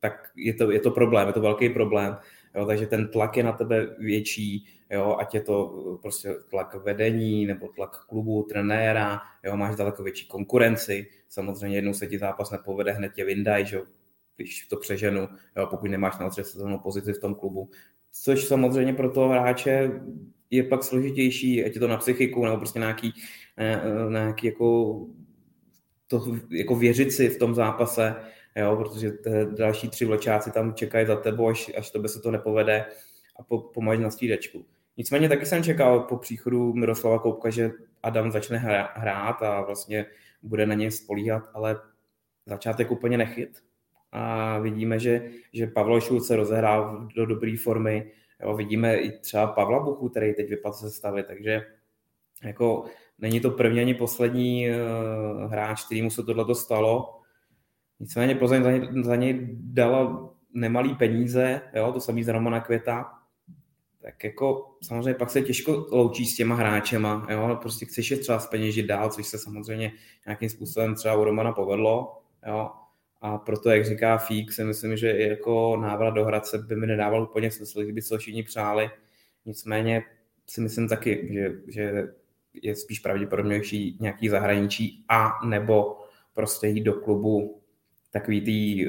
[0.00, 2.16] tak je to, je to problém, je to velký problém.
[2.54, 6.74] Jo, takže ten tlak je na tebe větší, jo, ať je to eh, prostě tlak
[6.74, 12.50] vedení nebo tlak klubu, trenéra, jo, máš daleko větší konkurenci, samozřejmě jednou se ti zápas
[12.50, 13.80] nepovede, hned tě vyndají, že
[14.36, 17.70] když to přeženu, jo, pokud nemáš na sezónu pozici v tom klubu.
[18.12, 19.90] Což samozřejmě pro toho hráče
[20.56, 23.14] je pak složitější, ať je to na psychiku, nebo prostě nějaký,
[24.08, 25.00] nějaký jako,
[26.06, 28.16] to, jako věřit si v tom zápase,
[28.56, 29.10] jo, protože
[29.56, 32.84] další tři vlečáci tam čekají za tebou, až, až to by se to nepovede
[33.36, 34.64] a po, pomáš na střídačku.
[34.96, 37.70] Nicméně taky jsem čekal po příchodu Miroslava Koupka, že
[38.02, 38.58] Adam začne
[38.94, 40.06] hrát a vlastně
[40.42, 41.76] bude na něj spolíhat, ale
[42.46, 43.62] začátek úplně nechyt.
[44.12, 48.10] A vidíme, že, že Pavel Šulc se rozehrál do dobré formy.
[48.44, 51.66] Jo, vidíme i třeba Pavla Buchu, který teď vypadl ze stavy, takže
[52.44, 52.84] jako
[53.18, 57.20] není to první ani poslední uh, hráč, kterýmu se tohle stalo.
[58.00, 63.10] Nicméně Plzeň za, něj, za něj dala nemalý peníze, jo, to samý z Romana Květa,
[64.02, 68.38] tak jako samozřejmě pak se těžko loučí s těma hráčema, jo, prostě chceš je třeba
[68.38, 69.92] zpeněžit dál, což se samozřejmě
[70.26, 72.70] nějakým způsobem třeba u Romana povedlo, jo,
[73.24, 77.22] a proto, jak říká Fík, si myslím, že jako návrat do Hradce by mi nedával
[77.22, 78.90] úplně smysl, kdyby se všichni přáli.
[79.46, 80.02] Nicméně
[80.46, 82.08] si myslím taky, že, že
[82.62, 85.98] je spíš pravděpodobnější nějaký zahraničí a nebo
[86.32, 87.60] prostě jít do klubu
[88.10, 88.86] takový tý,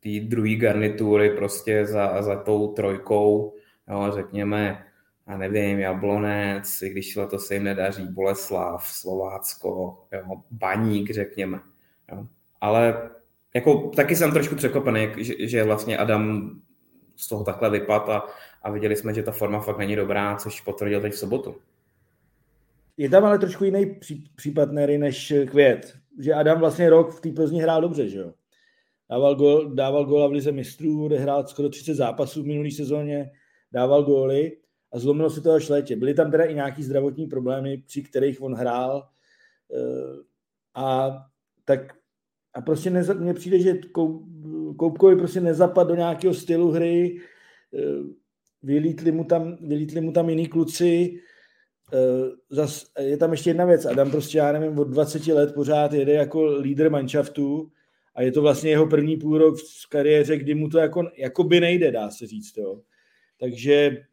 [0.00, 3.54] tý druhý garnitury prostě za, za tou trojkou,
[3.88, 4.84] jo, řekněme,
[5.26, 11.60] a nevím, Jablonec, i když to se jim nedaří, Boleslav, Slovácko, jo, Baník, řekněme.
[12.12, 12.26] Jo.
[12.60, 13.10] Ale
[13.56, 16.50] jako taky jsem trošku překvapený, že, že vlastně Adam
[17.16, 18.22] z toho takhle vypad a,
[18.62, 21.56] a viděli jsme, že ta forma fakt není dobrá, což potvrdil teď v sobotu.
[22.96, 27.20] Je tam ale trošku jiný pří, případ Nery než Květ, že Adam vlastně rok v
[27.20, 28.32] té Plzni hrál dobře, že jo?
[29.10, 33.30] Dával, gol, dával góla v Lize mistrů, hrál skoro 30 zápasů v minulé sezóně,
[33.72, 34.56] dával góly
[34.92, 35.96] a zlomilo se to až létě.
[35.96, 39.08] Byly tam teda i nějaký zdravotní problémy, při kterých on hrál
[39.74, 40.22] eh,
[40.74, 41.16] a
[41.64, 41.96] tak
[42.56, 43.78] a prostě neza, mně přijde, že
[44.76, 47.20] Koupkovi prostě nezapad do nějakého stylu hry,
[47.74, 47.80] eh,
[48.62, 51.20] vylítli mu tam, vylítli mu tam jiný kluci,
[51.92, 55.92] eh, Zas je tam ještě jedna věc, Adam prostě, já nevím, od 20 let pořád
[55.92, 57.70] jede jako lídr manšaftu
[58.14, 61.44] a je to vlastně jeho první půl rok v kariéře, kdy mu to jako, jako
[61.44, 62.56] by nejde, dá se říct.
[62.56, 62.80] Jo.
[63.40, 64.04] Takže,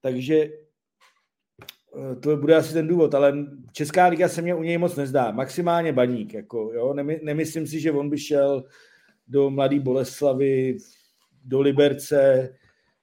[0.00, 0.48] takže
[2.20, 5.30] to bude asi ten důvod, ale Česká liga se mě u něj moc nezdá.
[5.30, 6.34] Maximálně baník.
[6.34, 6.94] Jako, jo?
[6.94, 8.64] Nemy, nemyslím si, že on by šel
[9.28, 10.76] do Mladý Boleslavy,
[11.44, 12.50] do Liberce.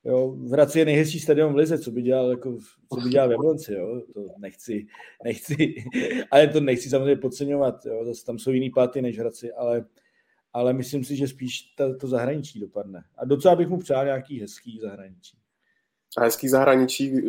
[0.06, 0.32] Jo?
[0.32, 2.58] V Hradci je nejhezčí stadion v Lize, co by dělal, jako,
[2.94, 3.74] co by dělal v Jablonci.
[3.74, 4.02] Jo?
[4.14, 4.86] To nechci,
[5.24, 5.76] nechci,
[6.32, 7.86] ale to nechci samozřejmě podceňovat.
[7.86, 8.06] Jo?
[8.06, 9.86] Zase tam jsou jiný platy než Hradci, ale,
[10.54, 13.04] ale myslím si, že spíš ta, to zahraničí dopadne.
[13.18, 15.43] A docela bych mu přál nějaký hezký zahraničí
[16.18, 17.22] a hezký zahraničí,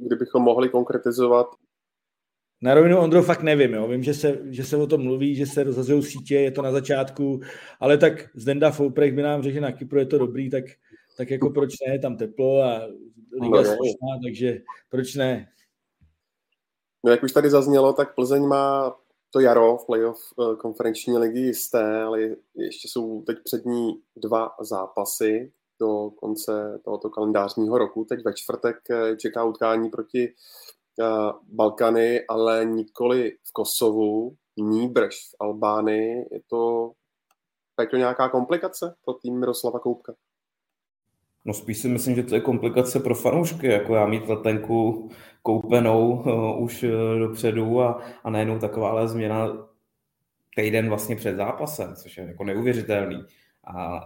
[0.00, 1.46] kdybychom mohli konkretizovat?
[2.62, 3.88] Na rovinu Ondro fakt nevím, jo.
[3.88, 6.72] vím, že se, že se o tom mluví, že se rozhazují sítě, je to na
[6.72, 7.40] začátku,
[7.80, 10.64] ale tak Zdenda Fouprech by nám řekl, že na Kypru je to dobrý, tak,
[11.16, 12.80] tak jako proč ne, je tam teplo a
[13.32, 15.48] liga no, slušná, takže proč ne?
[17.04, 18.96] No jak už tady zaznělo, tak Plzeň má
[19.30, 22.20] to jaro v playoff eh, konferenční ligy jisté, ale
[22.54, 28.04] ještě jsou teď před ní dva zápasy do konce tohoto kalendářního roku.
[28.04, 30.32] Teď ve čtvrtek eh, čeká utkání proti
[30.98, 36.28] uh, Balkany, ale nikoli v Kosovu, níbrž v Albánii.
[36.32, 36.92] Je to,
[37.80, 40.14] je to nějaká komplikace pro tým Miroslava Koupka?
[41.44, 45.08] No spíš si myslím, že to je komplikace pro fanoušky, jako já mít letenku
[45.42, 49.68] koupenou uh, už uh, dopředu a, a najednou takováhle změna
[50.56, 53.24] týden vlastně před zápasem, což je jako neuvěřitelný.
[53.66, 54.00] A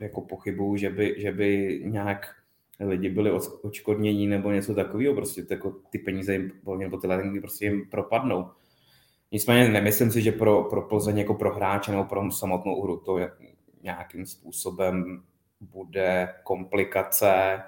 [0.00, 2.34] jako pochybuju, že by, že by nějak
[2.80, 3.30] lidi byli
[3.62, 8.50] očkodnění nebo něco takového, prostě jako ty peníze jim, nebo ty letenky prostě jim propadnou.
[9.32, 13.18] Nicméně nemyslím si, že pro, pro Plzeň jako pro hráče nebo pro samotnou hru to
[13.82, 15.22] nějakým způsobem
[15.60, 17.62] bude komplikace,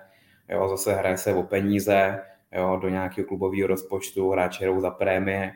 [0.48, 5.52] jo, zase hraje se o peníze, jo, do nějakého klubového rozpočtu, hráči hrajou za prémie.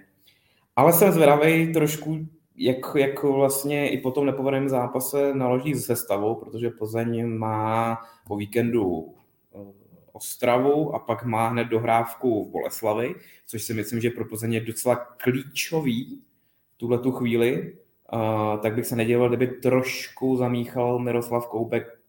[0.76, 2.18] Ale jsem zvědavý trošku,
[2.57, 8.37] jak, jak vlastně i po tom nepovedeném zápase naloží se sestavou, protože Plzeň má po
[8.37, 9.14] víkendu
[9.55, 13.14] eh, Ostravu a pak má hned dohrávku v Boleslavi,
[13.47, 16.23] což si myslím, že pro Plzeň je docela klíčový
[16.77, 17.77] tuhle tu chvíli,
[18.12, 22.01] uh, tak bych se nedělal, kdyby trošku zamíchal Miroslav Koubek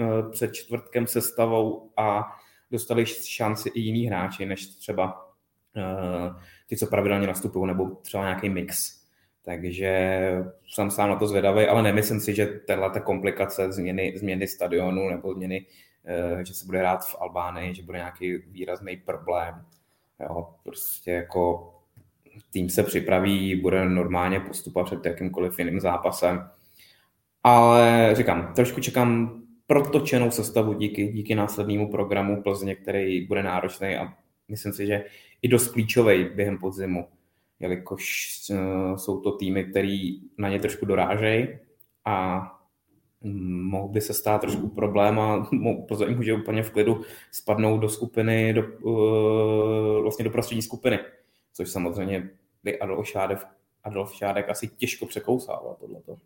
[0.00, 2.36] uh, před čtvrtkem sestavou a
[2.70, 5.32] dostali šanci i jiní hráči, než třeba
[5.76, 8.99] uh, ty, co pravidelně nastupují, nebo třeba nějaký mix.
[9.44, 10.20] Takže
[10.68, 15.10] jsem sám na to zvědavý, ale nemyslím si, že tahle ta komplikace změny, změny stadionu
[15.10, 15.66] nebo změny,
[16.04, 19.64] eh, že se bude hrát v Albánii, že bude nějaký výrazný problém.
[20.20, 21.74] Jo, prostě jako
[22.50, 26.50] tým se připraví, bude normálně postupovat před jakýmkoliv jiným zápasem.
[27.42, 34.14] Ale říkám, trošku čekám protočenou sestavu díky, díky následnému programu Plzně, který bude náročný a
[34.48, 35.04] myslím si, že
[35.42, 37.08] i dost klíčový během podzimu,
[37.60, 41.48] jelikož uh, jsou to týmy, které na ně trošku dorážejí
[42.04, 42.46] a
[43.22, 45.50] mohl by se stát trošku problém a
[45.88, 50.98] Plzeň může úplně v klidu spadnout do skupiny, do, uh, vlastně do prostřední skupiny,
[51.52, 52.30] což samozřejmě
[52.64, 53.38] by Adolf Šádek,
[53.84, 56.16] Adolf Šádek asi těžko překousával tohleto.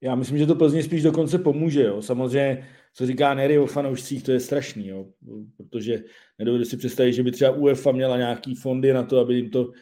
[0.00, 1.82] Já myslím, že to Plzně spíš dokonce pomůže.
[1.82, 2.02] Jo.
[2.02, 5.06] Samozřejmě, co říká Nery o fanoušcích, to je strašný, jo.
[5.56, 6.02] protože
[6.38, 9.72] nedovedu si představit, že by třeba UEFA měla nějaký fondy na to, aby jim to,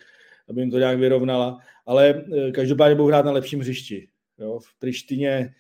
[0.49, 4.09] aby jim to nějak vyrovnala, ale eh, každopádně budou hrát na lepším hřišti.
[4.39, 4.59] Jo.
[4.59, 5.55] V Prištině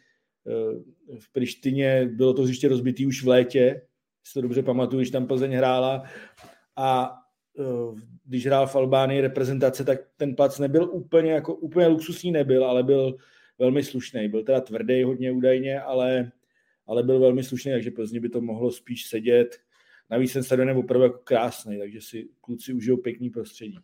[0.46, 3.82] eh, v Prištině bylo to hřiště rozbitý už v létě,
[4.24, 6.02] si to dobře pamatuju, když tam Plzeň hrála
[6.76, 7.18] a
[7.58, 12.64] eh, když hrál v Albánii reprezentace, tak ten plac nebyl úplně jako úplně luxusní nebyl,
[12.64, 13.16] ale byl
[13.58, 14.28] velmi slušný.
[14.28, 16.32] Byl teda tvrdý hodně údajně, ale,
[16.86, 19.60] ale byl velmi slušný, takže Plzni by to mohlo spíš sedět.
[20.10, 23.78] Navíc ten stadion je opravdu jako krásný, takže si kluci užijou pěkný prostředí.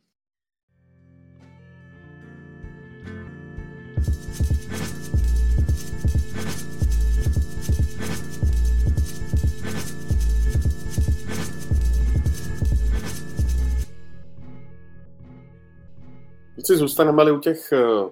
[16.70, 18.10] Si zůstaneme u těch eh,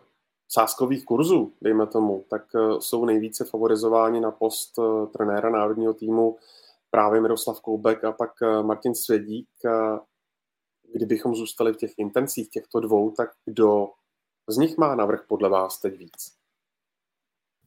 [0.48, 6.36] sáskových kurzů, dejme tomu, tak eh, jsou nejvíce favorizováni na post eh, trenéra národního týmu
[6.90, 8.30] právě Miroslav Koubek a pak
[8.62, 9.48] Martin Svědík.
[10.94, 13.88] Kdybychom zůstali v těch intencích těchto dvou, tak kdo
[14.48, 16.32] z nich má navrh podle vás teď víc?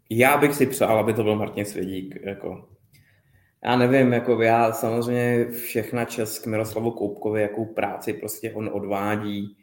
[0.09, 2.15] Já bych si přál, aby to byl Martin Svědík.
[2.21, 2.69] Jako.
[3.63, 9.60] Já nevím, jako já samozřejmě všechna čas k Miroslavu Koubkovi, jakou práci prostě on odvádí,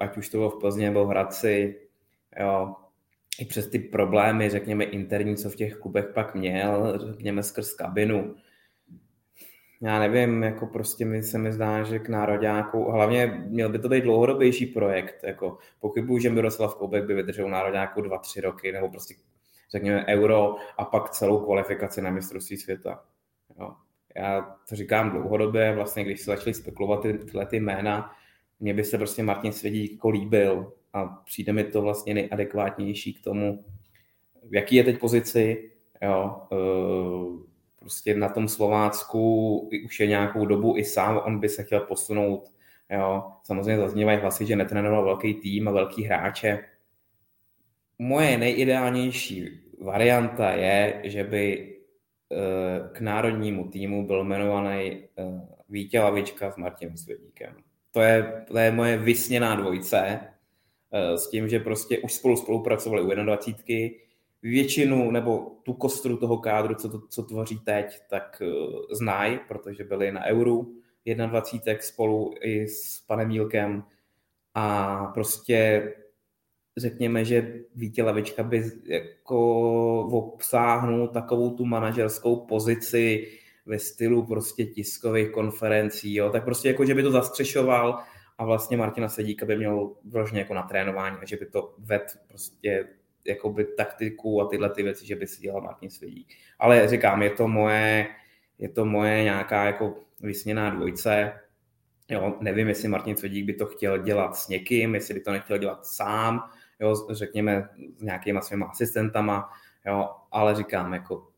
[0.00, 1.80] ať už to bylo v Plzně nebo v Hradci,
[2.40, 2.74] jo,
[3.40, 8.34] i přes ty problémy, řekněme, interní, co v těch klubech pak měl, řekněme, skrz kabinu.
[9.80, 13.88] Já nevím, jako prostě mi se mi zdá, že k nároďáku, hlavně měl by to
[13.88, 18.88] být dlouhodobější projekt, jako pochybuju, že Miroslav Koubek by vydržel nároďáku dva, tři roky, nebo
[18.88, 19.14] prostě
[19.70, 23.02] řekněme euro a pak celou kvalifikaci na mistrovství světa.
[23.60, 23.72] Jo.
[24.16, 28.10] Já to říkám dlouhodobě, vlastně když se začaly spekulovat ty, tyhle ty jména,
[28.62, 33.24] mně by se prostě Martin Svědík jako líbil a přijde mi to vlastně nejadekvátnější k
[33.24, 33.64] tomu,
[34.50, 35.70] v jaký je teď pozici,
[36.02, 36.56] jo, e,
[37.78, 42.52] prostě na tom Slovácku už je nějakou dobu i sám on by se chtěl posunout,
[42.90, 46.64] jo, samozřejmě zaznívají hlasy, že netrénoval velký tým a velký hráče.
[47.98, 49.48] Moje nejideálnější
[49.80, 51.74] varianta je, že by
[52.32, 55.08] e, k národnímu týmu byl jmenovaný e,
[55.68, 57.54] Vítě Lavička s Martinem Svědíkem.
[57.92, 60.20] To je, to je moje vysněná dvojce
[60.92, 63.98] eh, s tím, že prostě už spolu spolupracovali u 21.
[64.42, 69.84] Většinu nebo tu kostru toho kádru, co, to, co tvoří teď, tak uh, znají, protože
[69.84, 70.74] byli na Euru
[71.06, 73.84] 21 spolu i s panem Mílkem
[74.54, 75.88] a prostě
[76.76, 83.28] řekněme, že Vítě Lavička by jako obsáhnul takovou tu manažerskou pozici,
[83.66, 87.98] ve stylu prostě tiskových konferencí, jo, tak prostě jako, že by to zastřešoval
[88.38, 92.18] a vlastně Martina Sedíka by měl vložně jako na trénování a že by to ved
[92.28, 92.88] prostě
[93.24, 96.34] jakoby taktiku a tyhle ty věci, že by si dělal Martin Svědík.
[96.58, 98.06] Ale říkám, je to moje,
[98.58, 101.32] je to moje nějaká jako vysněná dvojce,
[102.12, 105.58] Jo, nevím, jestli Martin Svědík by to chtěl dělat s někým, jestli by to nechtěl
[105.58, 109.50] dělat sám, jo, řekněme s nějakýma svýma asistentama,
[109.86, 111.31] jo, ale říkám, jako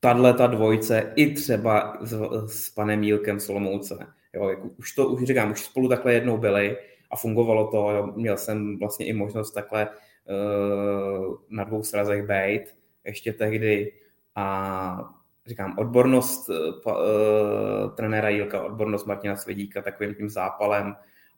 [0.00, 2.14] tahle ta dvojce i třeba s,
[2.46, 4.06] s panem Mílkem Solomouce.
[4.34, 6.76] Jo, jako už to, už říkám, už spolu takhle jednou byli
[7.10, 7.90] a fungovalo to.
[7.90, 8.12] Jo.
[8.16, 12.62] Měl jsem vlastně i možnost takhle uh, na dvou srazech být
[13.04, 13.92] ještě tehdy
[14.34, 15.10] a
[15.46, 20.96] říkám, odbornost uh, trenéra Jílka, odbornost Martina Svědíka takovým tím zápalem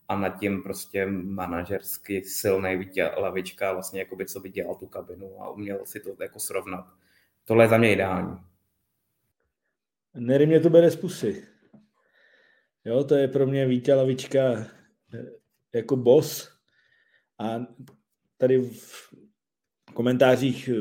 [0.09, 5.43] a nad tím prostě manažersky silný lavička, vlastně jako by co by dělal tu kabinu
[5.43, 6.85] a uměl si to jako srovnat.
[7.45, 8.37] Tohle je za mě ideální.
[10.15, 11.45] Nery mě to bere z pusy.
[12.85, 14.67] Jo, to je pro mě Vítě Lavička
[15.15, 15.27] eh,
[15.75, 16.49] jako boss.
[17.39, 17.67] A
[18.39, 19.15] tady v
[19.95, 20.75] komentářích eh,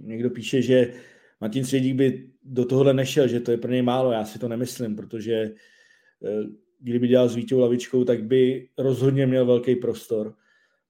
[0.00, 0.92] někdo píše, že
[1.40, 4.12] Martin Svědík by do tohohle nešel, že to je pro něj málo.
[4.12, 6.44] Já si to nemyslím, protože eh,
[6.80, 10.34] kdyby dělal s Vítěou Lavičkou, tak by rozhodně měl velký prostor.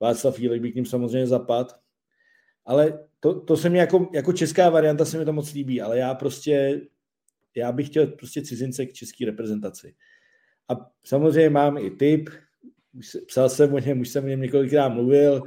[0.01, 1.81] Václav Jílek by k ním samozřejmě zapad.
[2.67, 5.99] Ale to, to se mi jako, jako česká varianta se mi to moc líbí, ale
[5.99, 6.81] já prostě
[7.57, 9.95] já bych chtěl prostě cizince k české reprezentaci.
[10.69, 12.31] A samozřejmě mám i tip,
[13.27, 15.43] psal jsem o něm, už jsem o něm několikrát mluvil,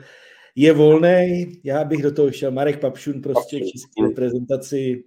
[0.56, 2.52] je volný, já bych do toho šel.
[2.52, 5.04] Marek Papšun prostě k české reprezentaci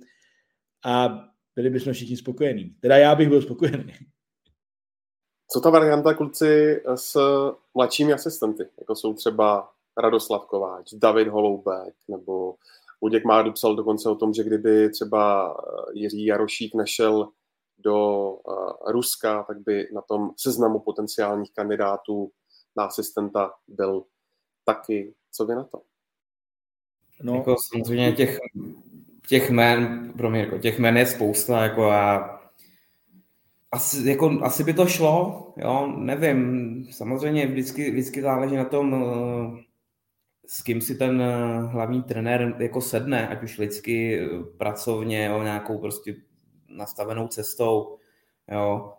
[0.84, 1.08] a
[1.56, 2.76] byli bychom všichni spokojení.
[2.80, 3.92] Teda já bych byl spokojený.
[5.52, 7.16] Co ta varianta, kluci, s
[7.74, 12.54] mladšími asistenty, jako jsou třeba Radoslav Kováč, David Holoubek, nebo
[13.02, 15.54] Luděk má psal dokonce o tom, že kdyby třeba
[15.94, 17.28] Jiří Jarošík nešel
[17.78, 18.28] do
[18.86, 22.30] Ruska, tak by na tom seznamu potenciálních kandidátů
[22.76, 24.04] na asistenta byl
[24.64, 25.14] taky.
[25.32, 25.82] Co vy na to?
[27.22, 28.38] No, jako samozřejmě těch,
[29.28, 32.36] těch men, pro mě, jako těch men je spousta, jako a
[33.72, 39.64] asi, jako, asi by to šlo, jo, nevím, samozřejmě vždycky, vždycky záleží na tom, eh,
[40.46, 44.28] s kým si ten eh, hlavní trenér jako sedne, ať už lidsky, eh,
[44.58, 46.14] pracovně, o nějakou prostě
[46.68, 47.96] nastavenou cestou,
[48.52, 48.92] jo.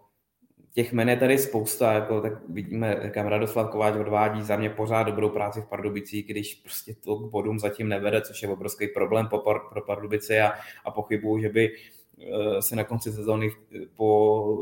[0.74, 5.04] Těch men je tady spousta, jako, tak vidíme, kam Radoslav Kováč odvádí za mě pořád
[5.04, 9.28] dobrou práci v Pardubicích, když prostě to k bodům zatím nevede, což je obrovský problém
[9.28, 10.54] pro, Pardubice a,
[10.86, 11.72] a pochybuju, že by
[12.20, 13.52] Eh, se na konci sezóny
[13.96, 14.58] po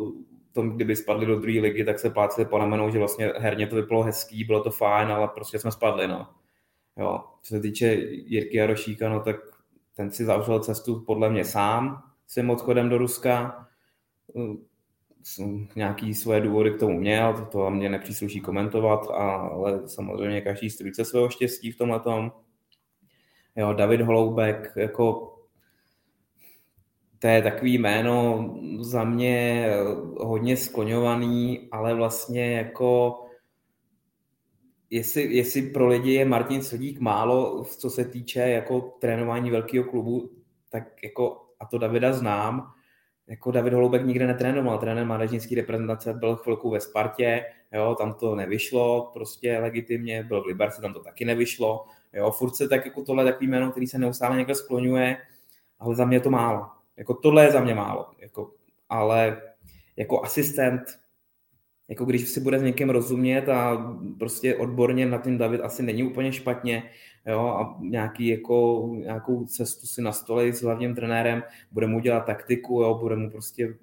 [0.53, 3.75] tom, kdyby spadli do druhé ligy, tak se plácili po ramenou, že vlastně herně to
[3.75, 6.27] vypadalo hezký, bylo to fajn, ale prostě jsme spadli, no.
[6.97, 7.23] Jo.
[7.41, 9.35] Co se týče Jirky Jarošíka, no tak
[9.95, 13.67] ten si zavřel cestu podle mě sám svým odchodem do Ruska.
[15.75, 21.05] Nějaký svoje důvody k tomu měl, to, to mě nepřísluší komentovat, ale samozřejmě každý strujce
[21.05, 22.31] svého štěstí v tomhle tom.
[23.55, 25.31] Jo, David Holoubek, jako
[27.19, 29.67] to je takový jméno za mě
[30.17, 33.19] hodně skloňovaný, ale vlastně jako
[34.89, 40.31] jestli, jestli pro lidi je Martin Sodík málo, co se týče jako trénování velkého klubu,
[40.69, 42.71] tak jako, a to Davida znám,
[43.27, 48.35] jako David Holubek nikde netrénoval, trenér mládežnické reprezentace byl chvilku ve Spartě, jo, tam to
[48.35, 53.03] nevyšlo prostě legitimně, byl v Liberci, tam to taky nevyšlo, jo, furt se tak jako
[53.03, 55.17] tohle takový jméno, který se neustále někde skloňuje,
[55.79, 56.67] ale za mě to málo.
[56.97, 58.05] Jako tohle je za mě málo.
[58.19, 58.51] Jako,
[58.89, 59.41] ale
[59.95, 60.81] jako asistent,
[61.87, 66.03] jako když si bude s někým rozumět a prostě odborně na tím David asi není
[66.03, 66.83] úplně špatně,
[67.25, 72.81] jo, a nějaký jako, nějakou cestu si nastolí s hlavním trenérem, bude mu dělat taktiku,
[72.81, 73.75] jo, bude mu prostě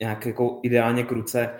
[0.00, 1.50] nějak jako ideálně kruce,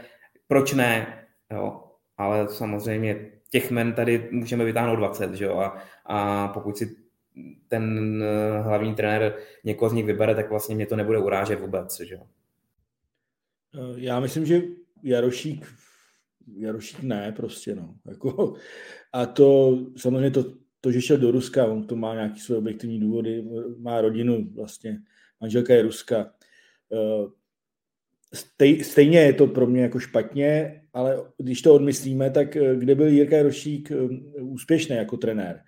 [0.49, 1.85] proč ne, jo,
[2.17, 6.97] ale samozřejmě těch men tady můžeme vytáhnout 20, že jo, a, a pokud si
[7.69, 12.01] ten eh, hlavní trenér někoho z nich vybere, tak vlastně mě to nebude urážet vůbec.
[12.01, 12.15] Že?
[12.15, 12.38] Eh,
[13.97, 14.63] já myslím, že
[15.03, 15.67] Jarošík,
[16.57, 17.95] Jarošík ne prostě, no.
[18.09, 18.55] Jako,
[19.13, 20.45] a to samozřejmě to,
[20.81, 23.45] to, že šel do Ruska, on to má nějaký své objektivní důvody,
[23.79, 24.99] má rodinu vlastně,
[25.41, 26.33] manželka je Ruska.
[26.93, 27.27] Eh,
[28.35, 33.07] stej, stejně je to pro mě jako špatně, ale když to odmyslíme, tak kde byl
[33.07, 33.93] Jirka Jarošík
[34.41, 35.63] úspěšný jako trenér?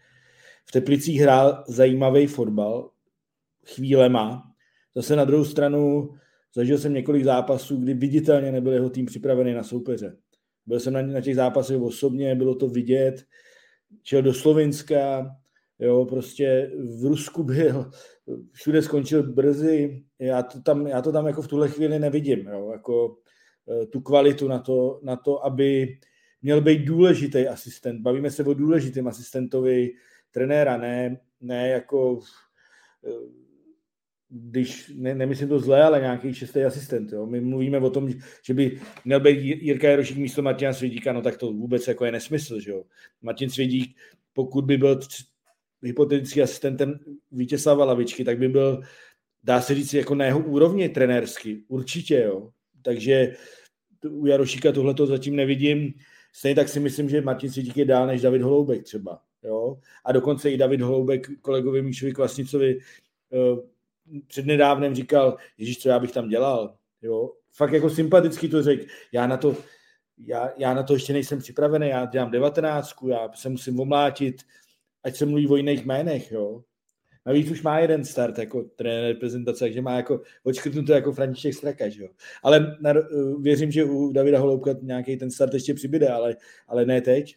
[0.71, 2.91] v Teplicích hrál zajímavý fotbal
[3.75, 4.53] chvílema.
[4.95, 6.11] Zase na druhou stranu
[6.55, 10.17] zažil jsem několik zápasů, kdy viditelně nebyl jeho tým připravený na soupeře.
[10.67, 13.25] Byl jsem na, na těch zápasech osobně, bylo to vidět.
[14.03, 15.31] Šel do Slovenska,
[15.79, 17.91] jo, prostě v Rusku byl,
[18.53, 20.05] všude skončil brzy.
[20.19, 23.17] Já to tam, já to tam jako v tuhle chvíli nevidím, jo, jako
[23.69, 25.99] eh, tu kvalitu na to, na to, aby
[26.43, 28.01] měl být důležitý asistent.
[28.01, 29.91] Bavíme se o důležitém asistentovi,
[30.31, 32.21] trenéra, ne, ne jako
[33.07, 33.40] eh,
[34.31, 37.13] když, ne, nemyslím to zle, ale nějaký čistý asistent.
[37.13, 37.27] Jo.
[37.27, 38.09] My mluvíme o tom,
[38.43, 42.13] že by měl být Jirka Jarošík místo Martina Svědíka, no tak to vůbec jako je
[42.13, 42.61] nesmysl.
[42.61, 42.85] Že jo.
[43.23, 43.97] Martin Svědík,
[44.33, 45.01] pokud by byl
[45.83, 46.99] hypotetický asistentem
[47.33, 48.81] Vítězslava Lavičky, tak by byl,
[49.45, 51.63] dá se říct, jako na jeho úrovni trenérsky.
[51.69, 52.51] Určitě, jo.
[52.83, 53.37] Takže
[54.11, 55.93] u Jarošíka tohle to zatím nevidím.
[56.33, 59.21] Stejně tak si myslím, že Martin Svědík je dál než David Holoubek třeba.
[59.43, 59.79] Jo?
[60.05, 62.79] A dokonce i David Holoubek kolegovi Míšovi Kvasnicovi
[63.31, 63.59] uh,
[64.27, 66.75] přednedávnem říkal, Ježíš, co já bych tam dělal.
[67.03, 67.33] Jo?
[67.53, 68.85] Fakt jako sympaticky to řekl.
[69.13, 69.57] Já na to,
[70.19, 74.43] já, já na to ještě nejsem připravený, já dělám devatenáctku, já se musím omlátit,
[75.05, 76.33] ať se mluví o jiných jménech.
[76.33, 76.63] Jo?
[77.27, 81.89] Navíc už má jeden start jako trenér reprezentace, takže má jako odškrtnuto jako František Straka,
[81.89, 82.09] že jo.
[82.43, 82.93] Ale na,
[83.41, 86.37] věřím, že u Davida Holoubka nějaký ten start ještě přibyde, ale,
[86.69, 87.37] ale ne teď.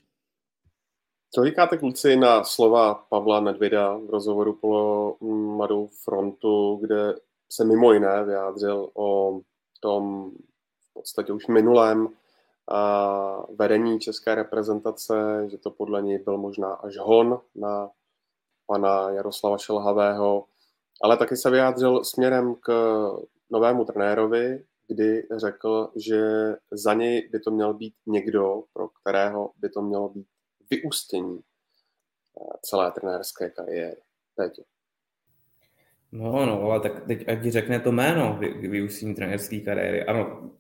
[1.36, 7.16] Co říkáte kluci na slova Pavla Nedvěda v rozhovoru po Mladou frontu, kde
[7.52, 9.40] se mimo jiné vyjádřil o
[9.80, 10.32] tom
[10.90, 12.08] v podstatě už minulém
[12.72, 17.90] a vedení české reprezentace, že to podle něj byl možná až hon na
[18.68, 20.46] pana Jaroslava Šelhavého,
[21.04, 22.72] ale taky se vyjádřil směrem k
[23.52, 29.70] novému trenérovi, kdy řekl, že za něj by to měl být někdo, pro kterého by
[29.70, 30.28] to mělo být
[30.76, 31.40] vyústění
[32.62, 34.02] celé trenérské kariéry.
[34.36, 34.54] Teď.
[36.12, 40.06] No, no, ale tak teď ať řekne to jméno vyústí trenérské kariéry.
[40.06, 40.52] Ano,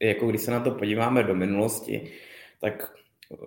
[0.00, 2.12] jako když se na to podíváme do minulosti,
[2.60, 2.92] tak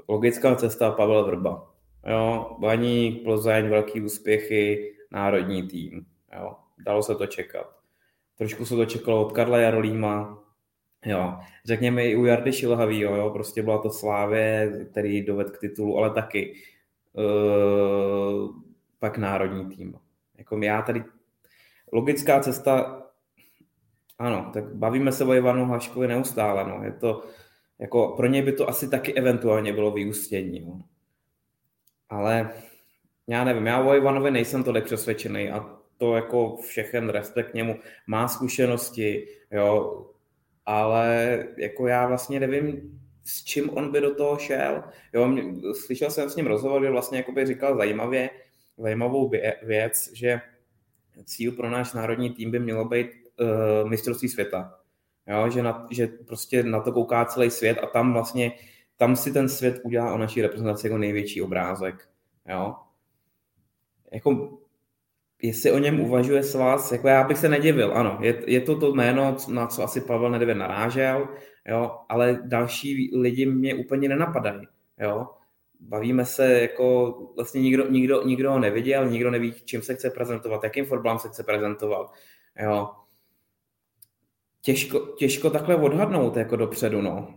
[0.08, 1.74] logická cesta Pavel Vrba.
[2.08, 6.06] Jo, Baník, Plzeň, velký úspěchy, národní tým.
[6.40, 6.56] Jo,
[6.86, 7.80] dalo se to čekat.
[8.38, 10.44] Trošku se to čekalo od Karla Jarolíma,
[11.06, 15.98] Jo, řekněme i u Jardy Šilhavýho, jo, prostě byla to Slávě, který doved k titulu,
[15.98, 16.54] ale taky
[17.14, 18.56] uh,
[19.00, 19.96] pak národní tým.
[20.38, 21.04] Jako já tady,
[21.92, 23.04] logická cesta,
[24.20, 27.24] ano, tak bavíme se o Ivanu Haškovi neustále, no, je to,
[27.80, 30.82] jako pro něj by to asi taky eventuálně bylo vyústění, no.
[32.10, 32.54] Ale
[33.28, 37.80] já nevím, já o Ivanovi nejsem tolik přesvědčený a to jako všechen respekt k němu,
[38.08, 40.06] má zkušenosti, jo,
[40.66, 44.84] ale jako já vlastně nevím, s čím on by do toho šel.
[45.14, 45.44] Jo, mě,
[45.86, 48.30] slyšel jsem s ním rozhovor, kde vlastně jako by říkal zajímavě,
[48.78, 49.32] zajímavou
[49.64, 50.42] věc, že
[51.26, 53.08] cíl pro náš národní tým by mělo být
[53.40, 54.80] uh, mistrovství světa.
[55.28, 58.52] Jo, že, na, že prostě na to kouká celý svět a tam vlastně,
[58.98, 62.10] tam si ten svět udělá o naší reprezentaci jako největší obrázek.
[62.50, 62.76] Jo.
[64.12, 64.59] Jako
[65.42, 68.96] jestli o něm uvažuje svaz, jako já bych se nedivil, ano, je, je to to
[68.96, 71.28] jméno, na co asi Pavel Nedvěd narážel,
[71.68, 74.68] jo, ale další lidi mě úplně nenapadají,
[75.00, 75.28] jo.
[75.82, 80.64] Bavíme se jako, vlastně nikdo, nikdo, nikdo ho neviděl, nikdo neví, čím se chce prezentovat,
[80.64, 82.12] jakým fotbalem se chce prezentovat,
[82.64, 82.90] jo.
[84.62, 87.34] Těžko, těžko takhle odhadnout jako dopředu, no.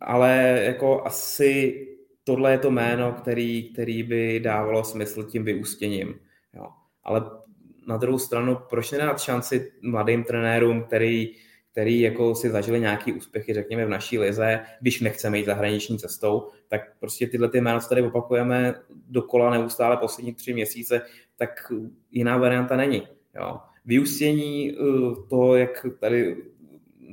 [0.00, 1.78] Ale jako asi
[2.24, 6.14] tohle je to jméno, který, který by dávalo smysl tím vyústěním.
[6.54, 6.66] Jo.
[7.04, 7.41] Ale
[7.86, 11.30] na druhou stranu, proč nedát šanci mladým trenérům, který,
[11.72, 16.48] který jako si zažili nějaký úspěchy, řekněme, v naší lize, když nechceme jít zahraniční cestou,
[16.68, 18.74] tak prostě tyhle ty jména, co tady opakujeme
[19.08, 21.02] dokola neustále poslední tři měsíce,
[21.36, 21.72] tak
[22.10, 23.08] jiná varianta není.
[23.34, 23.58] Jo.
[23.84, 26.36] Vyústění uh, toho, jak tady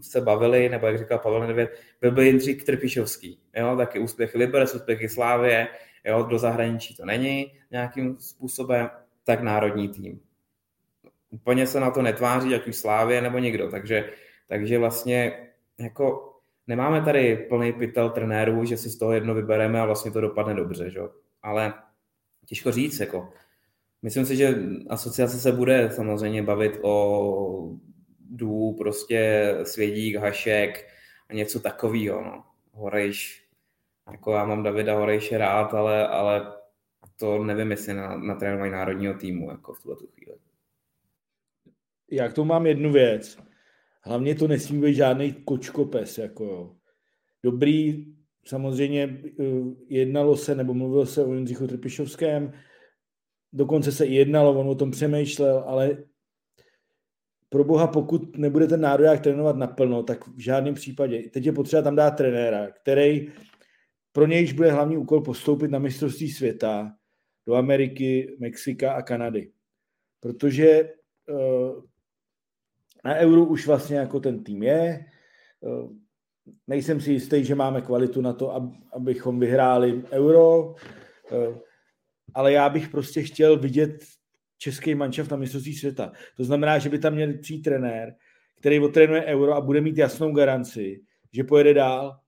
[0.02, 3.40] se bavili, nebo jak říkal Pavel Nedvěd, byl by Jindřich Trpišovský.
[3.56, 5.68] Jo, taky úspěchy Liberec, úspěchy Slávě,
[6.06, 8.90] jo, do zahraničí to není nějakým způsobem,
[9.24, 10.20] tak národní tým
[11.30, 13.72] úplně se na to netváří, ať už Slávě nebo někdo.
[13.72, 14.10] Takže,
[14.48, 15.48] takže vlastně
[15.80, 16.36] jako
[16.68, 20.54] nemáme tady plný pytel trenérů, že si z toho jedno vybereme a vlastně to dopadne
[20.54, 21.00] dobře, že?
[21.44, 21.74] ale
[22.46, 23.34] těžko říct, jako.
[24.02, 24.56] Myslím si, že
[24.90, 27.74] asociace se bude samozřejmě bavit o
[28.30, 30.88] Dů, prostě Svědík, Hašek
[31.30, 32.44] a něco takového, no.
[32.72, 33.46] Horejš,
[34.12, 36.54] jako já mám Davida Horejše rád, ale, ale
[37.16, 40.34] to nevím, jestli na, na trénování národního týmu, jako v tuhle chvíli
[42.12, 43.38] já k tomu mám jednu věc.
[44.02, 46.18] Hlavně to nesmí být žádný kočkopes.
[46.18, 46.76] Jako jo.
[47.44, 48.06] Dobrý,
[48.46, 49.44] samozřejmě eh,
[49.88, 52.54] jednalo se, nebo mluvilo se o Jindřichu Trpišovském,
[53.54, 55.98] dokonce se i jednalo, on o tom přemýšlel, ale
[57.50, 61.24] pro boha, pokud nebude ten národák trénovat naplno, tak v žádném případě.
[61.30, 63.32] Teď je potřeba tam dát trenéra, který
[64.12, 66.94] pro nějž bude hlavní úkol postoupit na mistrovství světa
[67.48, 69.52] do Ameriky, Mexika a Kanady.
[70.20, 70.94] Protože
[71.30, 71.84] uh,
[73.06, 75.06] na Euro už vlastně jako ten tým je.
[75.64, 75.88] Eh,
[76.68, 80.76] nejsem si jistý, že máme kvalitu na to, abychom vyhráli Euro,
[81.32, 81.60] eh,
[82.34, 84.04] ale já bych prostě chtěl vidět
[84.58, 86.12] český mančav na mistrovství světa.
[86.38, 88.16] To znamená, že by tam měl přijít trenér,
[88.60, 91.02] který otrénuje Euro a bude mít jasnou garanci,
[91.34, 92.20] že pojede dál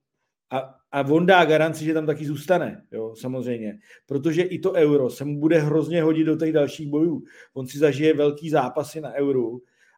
[0.51, 3.79] a, a on dá garanci, že tam taky zůstane, jo, samozřejmě.
[4.07, 7.23] Protože i to euro se mu bude hrozně hodit do těch dalších bojů.
[7.53, 9.41] On si zažije velký zápasy na euro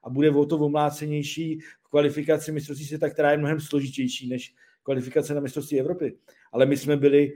[0.03, 5.33] a bude o to omlácenější v kvalifikaci mistrovství světa, která je mnohem složitější než kvalifikace
[5.33, 6.17] na mistrovství Evropy.
[6.51, 7.33] Ale my jsme byli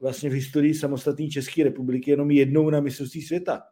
[0.00, 3.62] vlastně v historii samostatné České republiky jenom jednou na mistrovství světa.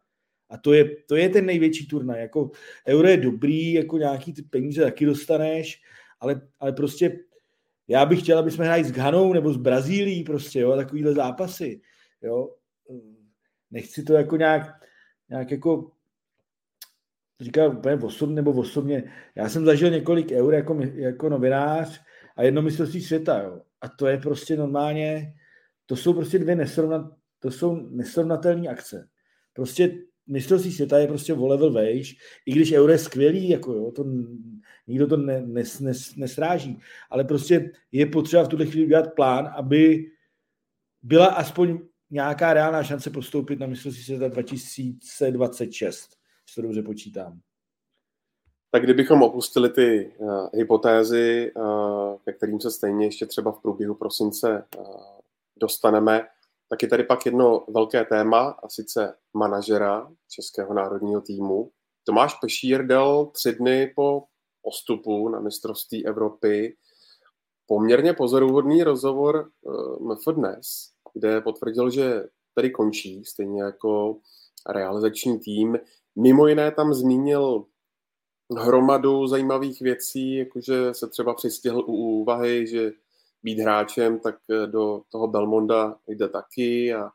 [0.51, 2.21] A to je, to je ten největší turnaj.
[2.21, 2.51] Jako
[2.89, 5.83] euro je dobrý, jako nějaký ty peníze taky dostaneš,
[6.21, 7.19] ale, ale prostě
[7.89, 11.81] já bych chtěl, aby jsme hráli s Ghanou nebo s Brazílií, prostě, jo, takovýhle zápasy,
[12.23, 12.55] jo.
[13.71, 14.63] Nechci to jako nějak,
[15.31, 15.91] nějak jako
[17.41, 19.13] říká úplně osobně nebo osobně.
[19.35, 22.01] Já jsem zažil několik eur jako, jako novinář
[22.37, 23.43] a jedno mistrovství světa.
[23.43, 23.61] Jo.
[23.81, 25.35] A to je prostě normálně,
[25.87, 29.09] to jsou prostě dvě nesrovnat, to jsou nesrovnatelné akce.
[29.53, 32.17] Prostě mistrovství světa je prostě o level vejš,
[32.47, 34.05] i když euro je skvělý, jako jo, to
[34.87, 36.79] nikdo to ne, nes, nes, nesráží,
[37.11, 40.05] ale prostě je potřeba v tuhle chvíli udělat plán, aby
[41.03, 41.79] byla aspoň
[42.11, 46.16] nějaká reálná šance postoupit na mistrovství světa 2026
[46.55, 47.41] to dobře počítám.
[48.71, 53.95] Tak kdybychom opustili ty uh, hypotézy, uh, ke kterým se stejně ještě třeba v průběhu
[53.95, 54.85] prosince uh,
[55.57, 56.29] dostaneme,
[56.69, 61.71] tak je tady pak jedno velké téma, a sice manažera Českého národního týmu.
[62.05, 64.25] Tomáš Pešír dal tři dny po
[64.63, 66.77] postupu na mistrovství Evropy
[67.67, 70.67] poměrně pozoruhodný rozhovor uh, MF dnes,
[71.15, 72.25] kde potvrdil, že
[72.55, 74.19] tady končí, stejně jako
[74.69, 75.79] realizační tým.
[76.17, 77.65] Mimo jiné tam zmínil
[78.59, 82.93] hromadu zajímavých věcí, jakože se třeba přistihl u úvahy, že
[83.43, 87.11] být hráčem, tak eh, do toho Belmonda jde taky, a,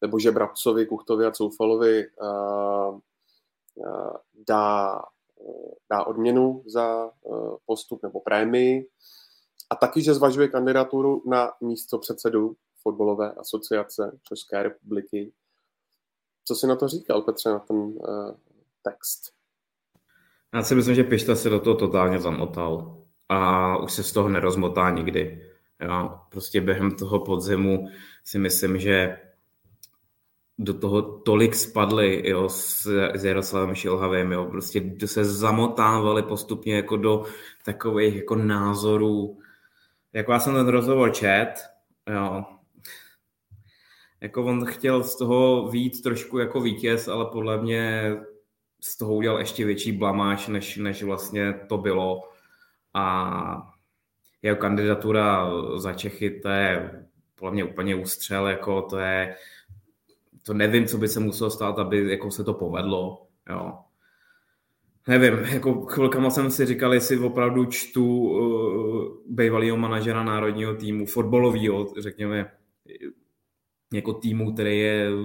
[0.00, 3.00] nebo že Brabcovi, Kuchtovi a Coufalovi a, a,
[4.48, 5.02] dá,
[5.90, 7.30] dá odměnu za eh,
[7.66, 8.88] postup nebo prémii
[9.70, 15.32] a taky, že zvažuje kandidaturu na místo předsedu fotbalové asociace České republiky.
[16.50, 18.34] Co si na to říkal, Petře, na ten uh,
[18.82, 19.32] text?
[20.54, 22.96] Já si myslím, že Pišta se do toho totálně zamotal
[23.28, 25.44] a už se z toho nerozmotá nikdy.
[25.80, 27.88] Jo, prostě během toho podzimu
[28.24, 29.18] si myslím, že
[30.58, 36.96] do toho tolik spadli jo, s, s Jaroslavem Šilhavým, jo, prostě se zamotávali postupně jako
[36.96, 37.24] do
[37.64, 39.38] takových jako názorů.
[40.12, 41.54] Jako já jsem ten rozhovor čet,
[42.12, 42.44] jo,
[44.20, 48.14] jako on chtěl z toho víc trošku jako vítěz, ale podle mě
[48.80, 52.20] z toho udělal ještě větší blamáž, než, než vlastně to bylo.
[52.94, 53.72] A
[54.42, 56.90] jeho kandidatura za Čechy, to je
[57.34, 59.36] podle mě úplně ústřel, jako to je,
[60.42, 63.72] to nevím, co by se muselo stát, aby jako se to povedlo, jo.
[65.08, 71.92] Nevím, jako chvilkama jsem si říkal, jestli opravdu čtu uh, bývalého manažera národního týmu, fotbalového,
[71.98, 72.52] řekněme,
[73.92, 75.24] jako týmu, který je uh,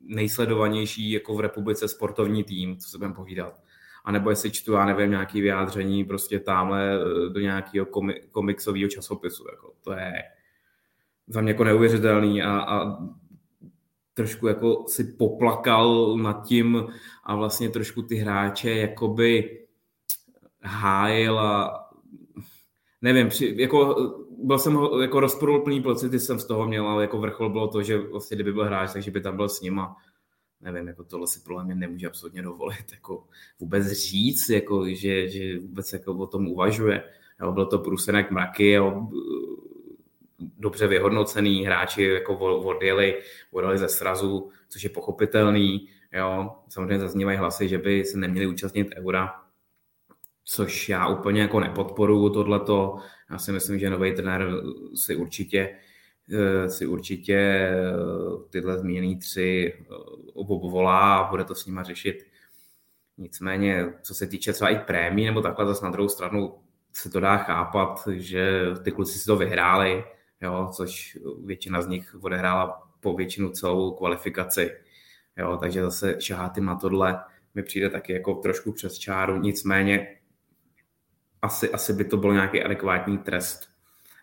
[0.00, 3.64] nejsledovanější jako v republice sportovní tým, co se budeme povídat
[4.04, 8.88] a nebo jestli čtu, já nevím, nějaký vyjádření prostě tamhle eh, do nějakého komi- komiksového
[8.88, 9.44] časopisu.
[9.50, 10.12] Jako, to je
[11.26, 12.98] za mě jako neuvěřitelný a, a
[14.14, 16.86] trošku jako si poplakal nad tím
[17.24, 19.60] a vlastně trošku ty hráče jakoby
[20.62, 21.80] hájil a
[23.02, 23.94] nevím, při, jako
[24.46, 27.98] byl jsem jako rozporuplný pocity jsem z toho měl, ale jako vrchol bylo to, že
[27.98, 29.96] vlastně kdyby byl hráč, takže by tam byl s nima
[30.64, 33.24] nevím, jako tohle si podle mě nemůže absolutně dovolit jako
[33.60, 37.02] vůbec říct, jako, že, že vůbec jako o tom uvažuje.
[37.40, 39.08] Jo, byl to průsenek mraky, jo,
[40.38, 43.22] dobře vyhodnocený hráči jako odjeli,
[43.52, 45.88] odjeli ze srazu, což je pochopitelný.
[46.12, 46.50] Jo.
[46.68, 49.43] Samozřejmě zaznívají hlasy, že by se neměli účastnit eura,
[50.44, 52.96] což já úplně jako nepodporuju tohleto.
[53.30, 54.50] Já si myslím, že nový trenér
[54.94, 55.76] si určitě
[56.32, 57.92] Eh, si určitě eh,
[58.50, 59.84] tyhle zmíněné tři eh,
[60.34, 62.26] obvolá a bude to s nima řešit.
[63.18, 66.54] Nicméně, co se týče třeba i prémí nebo takhle, zase na druhou stranu
[66.92, 70.04] se to dá chápat, že ty kluci si to vyhráli,
[70.40, 74.70] jo, což většina z nich odehrála po většinu celou kvalifikaci.
[75.36, 77.20] Jo, takže zase šahát na tohle
[77.54, 79.36] mi přijde taky jako trošku přes čáru.
[79.36, 80.16] Nicméně
[81.44, 83.68] asi, asi by to byl nějaký adekvátní trest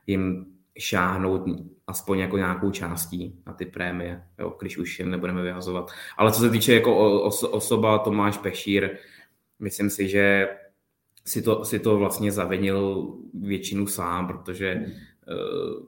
[0.08, 0.46] jim
[0.80, 1.42] šáhnout
[1.88, 5.92] aspoň jako nějakou částí na ty prémie, jo, když už je nebudeme vyhazovat.
[6.18, 8.98] Ale co se týče jako os, osoba Tomáš Pešír,
[9.60, 10.50] myslím si, že
[11.26, 14.86] si to, si to vlastně zavinil většinu sám, protože
[15.28, 15.86] uh,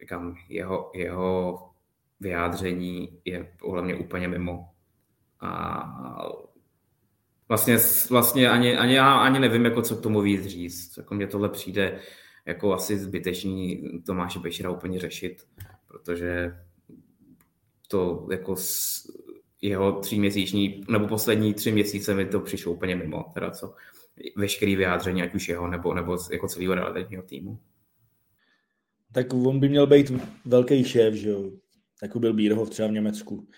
[0.00, 1.58] říkám, jeho, jeho
[2.20, 4.68] vyjádření je podle mě úplně mimo.
[5.40, 5.82] A
[7.50, 7.76] vlastně,
[8.10, 10.96] vlastně ani, ani já ani nevím, jako co k tomu víc říct.
[10.96, 11.98] Jako mně tohle přijde
[12.46, 15.42] jako asi zbytečný Tomáše Bešira úplně řešit,
[15.86, 16.56] protože
[17.88, 19.02] to jako s
[19.62, 23.74] jeho tříměsíční, nebo poslední tři měsíce mi to přišlo úplně mimo, teda co
[24.36, 27.58] veškerý vyjádření, ať už jeho, nebo, nebo jako celého relativního týmu.
[29.12, 30.12] Tak on by měl být
[30.44, 31.50] velký šéf, že jo?
[32.02, 33.48] Jako byl Bírhov třeba v Německu.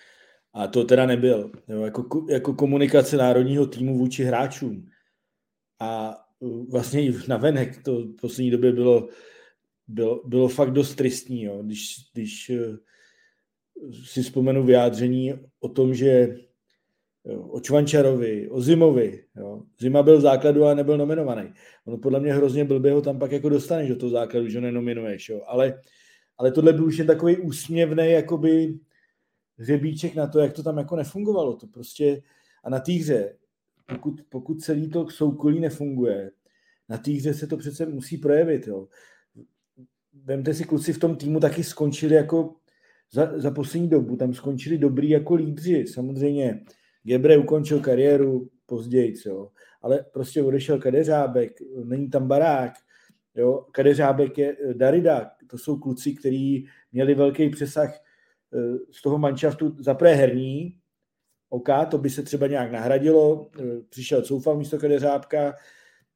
[0.54, 1.52] A to teda nebyl.
[1.68, 1.80] Jo?
[1.80, 4.88] Jako, jako komunikace národního týmu vůči hráčům.
[5.80, 6.18] A
[6.70, 9.08] vlastně i na venek to v poslední době bylo,
[9.88, 11.62] bylo, bylo fakt dost tristní, jo.
[11.62, 12.76] Když, když eh,
[14.04, 16.36] si vzpomenu vyjádření o tom, že
[17.24, 19.24] o Čvančarovi, o Zimovi.
[19.36, 19.62] Jo.
[19.80, 21.52] Zima byl v základu a nebyl nominovaný.
[21.86, 24.62] Ono podle mě hrozně blbě ho tam pak jako dostaneš do toho základu, že ho
[24.62, 25.28] nenominuješ.
[25.28, 25.42] Jo.
[25.46, 25.80] Ale,
[26.38, 28.78] ale tohle byl už jen takový úsměvný jakoby
[29.58, 31.56] hřebíček na to, jak to tam jako nefungovalo.
[31.56, 32.22] To prostě
[32.64, 33.34] a na té hře
[33.86, 36.30] pokud, pokud celý to soukolí nefunguje,
[36.88, 38.66] na té hře se to přece musí projevit.
[38.66, 38.88] Jo.
[40.24, 42.54] Vemte si, kluci v tom týmu taky skončili jako
[43.12, 45.86] za, za poslední dobu, tam skončili dobrý jako lídři.
[45.86, 46.64] Samozřejmě
[47.02, 49.50] Gebre ukončil kariéru později, jo.
[49.82, 51.52] ale prostě odešel Kadeřábek,
[51.84, 52.72] není tam barák,
[53.34, 53.66] jo.
[53.72, 58.01] Kadeřábek je Darida, to jsou kluci, kteří měli velký přesah
[58.90, 60.76] z toho manšaftu zaprvé herní,
[61.48, 63.50] OK, to by se třeba nějak nahradilo,
[63.88, 65.54] přišel Coufal místo Kadeřábka,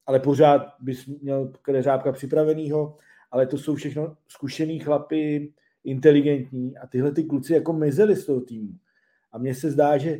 [0.07, 2.97] ale pořád bys měl Kadeřábka připravenýho,
[3.31, 5.53] ale to jsou všechno zkušený chlapy,
[5.85, 8.73] inteligentní a tyhle ty kluci jako mizeli z toho týmu.
[9.33, 10.19] A mně se zdá, že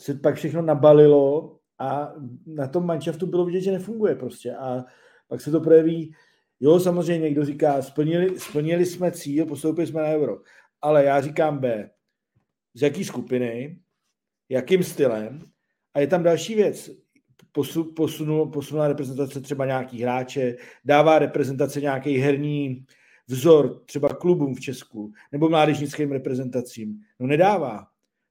[0.00, 2.14] se pak všechno nabalilo a
[2.46, 4.54] na tom manšaftu bylo vidět, že nefunguje prostě.
[4.54, 4.84] A
[5.28, 6.14] pak se to projeví,
[6.60, 10.40] jo, samozřejmě někdo říká, splnili, splnili jsme cíl, postoupili jsme na euro.
[10.82, 11.90] Ale já říkám B,
[12.74, 13.78] z jaký skupiny,
[14.48, 15.42] jakým stylem
[15.94, 16.90] a je tam další věc.
[17.52, 22.86] Posu, posunul, posunula reprezentace třeba nějaký hráče, dává reprezentace nějaký herní
[23.26, 27.00] vzor třeba klubům v Česku nebo mládežnickým reprezentacím.
[27.20, 27.86] No nedává.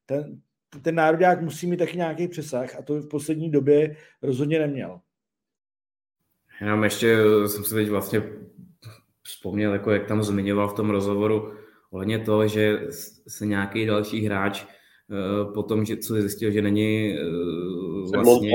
[0.06, 0.42] Ten,
[0.82, 5.00] ten národák musí mít taky nějaký přesah a to v poslední době rozhodně neměl.
[6.62, 7.18] Jenom ještě
[7.48, 8.24] jsem si teď vlastně
[9.24, 11.54] vzpomněl, jako jak tam zmiňoval v tom rozhovoru
[11.92, 12.88] ohledně toho, že
[13.28, 17.20] se nějaký další hráč eh, potom, že, co zjistil, že není eh,
[18.16, 18.52] vlastně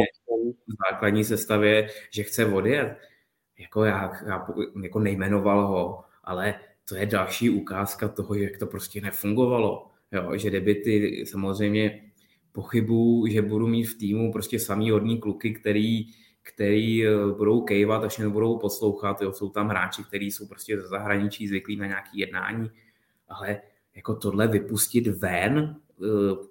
[0.69, 2.97] v základní sestavě, že chce odjet.
[3.59, 4.47] Jako já, já
[4.83, 6.55] jako nejmenoval ho, ale
[6.89, 9.91] to je další ukázka toho, jak to prostě nefungovalo.
[10.13, 12.01] Jo, že kdyby ty samozřejmě
[12.53, 16.07] pochybu, že budu mít v týmu prostě samý hodní kluky, který,
[16.43, 19.23] který eh, budou kejvat, až nebudou poslouchat.
[19.23, 19.33] Jo.
[19.33, 22.71] Jsou tam hráči, kteří jsou prostě ze zahraničí zvyklí na nějaké jednání,
[23.31, 23.61] ale
[23.97, 26.51] jako tohle vypustit ven eh,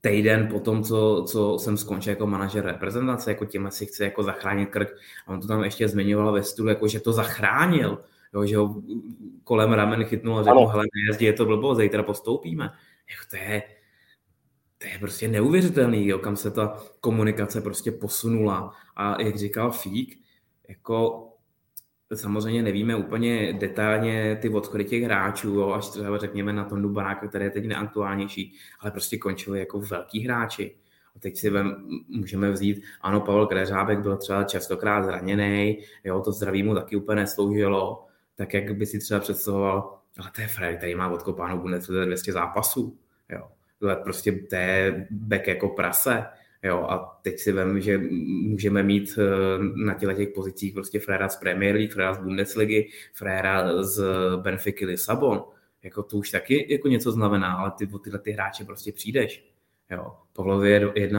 [0.00, 4.22] týden po tom, co, co jsem skončil jako manažer reprezentace, jako tím si chce jako
[4.22, 4.88] zachránit krk.
[5.26, 7.98] A on to tam ještě zmiňoval ve stůl, jako že to zachránil,
[8.34, 8.82] jo, že ho
[9.44, 12.64] kolem ramen chytnul a řekl, hele, nejezdí, je to blbo, zítra postoupíme.
[13.10, 13.62] Jako to je,
[14.78, 18.74] to je prostě neuvěřitelný, jo, kam se ta komunikace prostě posunula.
[18.96, 20.20] A jak říkal Fík,
[20.68, 21.29] jako
[22.16, 27.28] samozřejmě nevíme úplně detailně ty odchody těch hráčů, jo, až třeba řekněme na tom Baráka,
[27.28, 30.76] který je teď neaktuálnější, ale prostě končili jako velký hráči.
[31.16, 31.76] A teď si vem,
[32.08, 37.20] můžeme vzít, ano, Pavel Kreřábek byl třeba častokrát zraněný, jo, to zdraví mu taky úplně
[37.20, 38.06] nesloužilo,
[38.36, 42.32] tak jak by si třeba představoval, ale to je Fred, který má odkopánou Bundesliga 200
[42.32, 42.96] zápasů,
[43.28, 43.48] jo
[44.02, 46.24] prostě to je back jako prase.
[46.62, 47.98] Jo, a teď si vím, že
[48.48, 49.24] můžeme mít eh,
[49.84, 54.02] na těle těch pozicích prostě Frera z Premier League, Frera z Bundesligy, Frera z
[54.36, 55.44] Benfica Lisabon.
[55.82, 59.50] Jako to už taky jako něco znamená, ale ty tyhle ty hráče prostě přijdeš.
[59.90, 61.10] Jo, Pavlovi je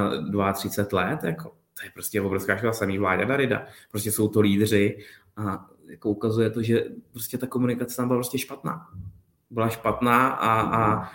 [0.53, 3.65] 32 let, jako, to je prostě obrovská škoda, samý Vláďa Darida.
[3.91, 4.97] Prostě jsou to lídři
[5.37, 8.87] a jako ukazuje to, že prostě ta komunikace tam byla prostě špatná.
[9.49, 11.11] Byla špatná a, a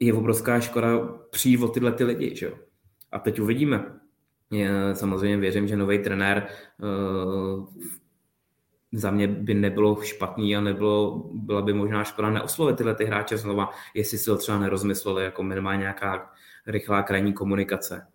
[0.00, 0.98] je obrovská škoda
[1.30, 2.36] přijít o tyhle ty lidi.
[2.36, 2.52] Že?
[3.12, 4.00] A teď uvidíme.
[4.52, 6.46] Já samozřejmě věřím, že nový trenér
[6.82, 7.68] uh,
[8.92, 13.36] za mě by nebylo špatný a nebylo, byla by možná škoda neoslovit tyhle ty hráče
[13.36, 16.30] znova, jestli si ho třeba nerozmysleli, jako minimálně nějaká
[16.66, 18.06] rychlá krajní komunikace.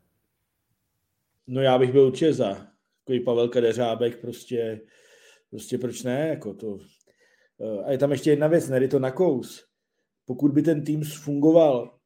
[1.47, 2.67] No já bych byl určitě za.
[3.03, 4.81] Takový Pavel Kadeřábek, prostě,
[5.49, 6.27] prostě proč ne?
[6.27, 6.77] Jako to.
[7.61, 9.74] Eh, a je tam ještě jedna věc, nejde to na kous
[10.26, 11.99] pokud by ten tým fungoval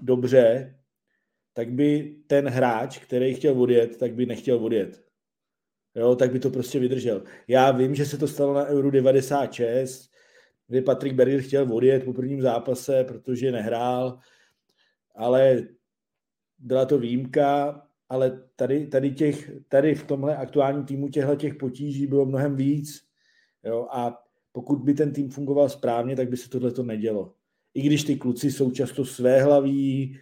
[0.00, 0.74] dobře,
[1.52, 5.04] tak by ten hráč, který chtěl odjet, tak by nechtěl odjet.
[5.94, 7.22] Jo, tak by to prostě vydržel.
[7.48, 10.10] Já vím, že se to stalo na Euro 96,
[10.68, 14.18] kdy Patrick Berger chtěl odjet po prvním zápase, protože nehrál,
[15.14, 15.62] ale
[16.58, 22.06] byla to výjimka, ale tady, tady, těch, tady v tomhle aktuálním týmu těchto těch potíží
[22.06, 23.02] bylo mnohem víc.
[23.64, 27.34] Jo, a pokud by ten tým fungoval správně, tak by se tohle to nedělo
[27.74, 30.20] i když ty kluci jsou často svéhlaví,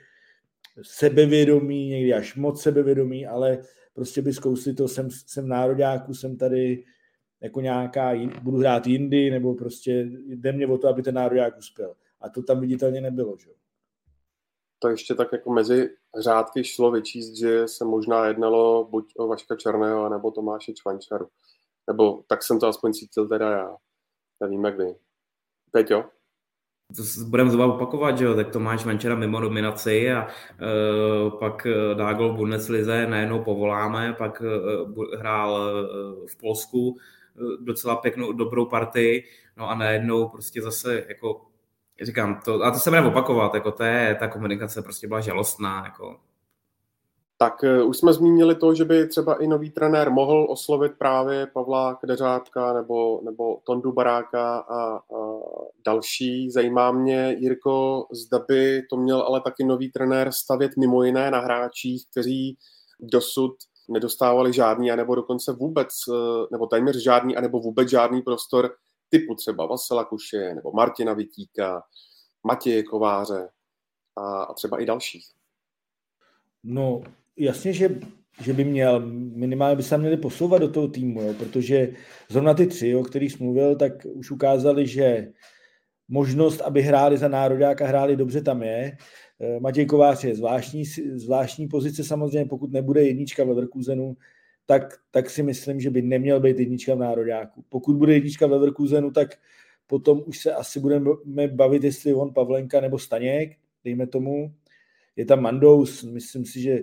[0.82, 3.58] sebevědomí, někdy až moc sebevědomí, ale
[3.94, 6.84] prostě by zkousli to, jsem, jsem nároďáku, jsem tady
[7.40, 11.94] jako nějaká, budu hrát jindy, nebo prostě jde mě o to, aby ten nároďák uspěl.
[12.20, 13.50] A to tam viditelně nebylo, že?
[14.78, 19.56] To ještě tak jako mezi řádky šlo vyčíst, že se možná jednalo buď o Vaška
[19.56, 21.28] Černého, nebo Tomáše Čvančaru.
[21.86, 23.76] Nebo tak jsem to aspoň cítil teda já.
[24.40, 24.94] Nevím, jak vy.
[25.70, 26.04] Peťo?
[26.96, 31.94] To budeme znovu opakovat, že jo, tak Tomáš Venčera mimo nominaci a uh, pak e,
[31.94, 36.96] dá gol v Bundeslize, najednou povoláme, pak uh, hrál uh, v Polsku uh,
[37.60, 39.24] docela pěknou, dobrou partii,
[39.56, 41.40] no a najednou prostě zase jako
[42.02, 45.82] říkám, to, a to se bude opakovat, jako to je, ta komunikace prostě byla žalostná,
[45.84, 46.16] jako
[47.42, 51.46] tak uh, už jsme zmínili to, že by třeba i nový trenér mohl oslovit právě
[51.46, 55.02] Pavla Kdeřátka nebo, nebo Tondu Baráka a, a
[55.86, 56.50] další.
[56.50, 61.40] Zajímá mě, Jirko, zda by to měl ale taky nový trenér stavět mimo jiné na
[61.40, 62.58] hráčích, kteří
[63.00, 63.52] dosud
[63.88, 66.16] nedostávali žádný, anebo dokonce vůbec, uh,
[66.52, 68.74] nebo téměř žádný, anebo vůbec žádný prostor
[69.08, 71.82] typu třeba Vasila Kuše nebo Martina Vitíka,
[72.42, 73.48] Matěje Kováře
[74.16, 75.26] a, a třeba i dalších?
[76.64, 77.02] No,
[77.40, 78.00] jasně, že,
[78.42, 81.92] že by měl, minimálně by se měli posouvat do toho týmu, jo, protože
[82.30, 85.32] zrovna ty tři, o kterých jsem mluvil, tak už ukázali, že
[86.08, 88.96] možnost, aby hráli za národák a hráli dobře tam je.
[89.40, 90.84] Eh, Matěj Kovář je zvláštní,
[91.14, 94.16] zvláštní pozice samozřejmě, pokud nebude jednička v Leverkusenu,
[94.66, 97.64] tak, tak si myslím, že by neměl být jednička v nároďáku.
[97.68, 99.38] Pokud bude jednička v Leverkusenu, tak
[99.86, 101.10] potom už se asi budeme
[101.48, 104.54] bavit, jestli on Pavlenka nebo Staněk, dejme tomu.
[105.16, 106.82] Je tam Mandous, myslím si, že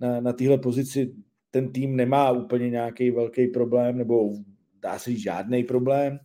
[0.00, 1.14] na, na téhle pozici
[1.50, 4.32] ten tým nemá úplně nějaký velký problém, nebo
[4.82, 6.18] dá se říct žádný problém.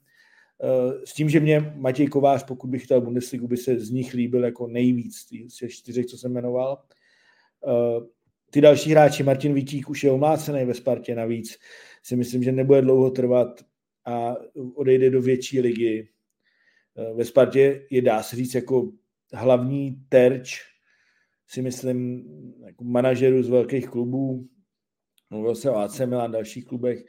[0.64, 4.14] Eh, s tím, že mě Matěj Kovář, pokud bych chtěl Bundesligu, by se z nich
[4.14, 5.16] líbil jako nejvíc,
[5.50, 6.84] z těch čtyřech, co jsem jmenoval.
[7.68, 8.06] Eh,
[8.52, 11.58] ty další hráči, Martin Vítík už je omlácený ve Spartě navíc,
[12.04, 13.62] si myslím, že nebude dlouho trvat
[14.06, 14.36] a
[14.76, 16.10] odejde do větší ligy.
[16.98, 18.92] Eh, ve Spartě je, dá se říct, jako
[19.34, 20.73] hlavní terč,
[21.54, 22.24] si myslím,
[22.66, 24.48] jako manažerů z velkých klubů,
[25.30, 27.04] mluvil se o AC Milan, dalších klubech,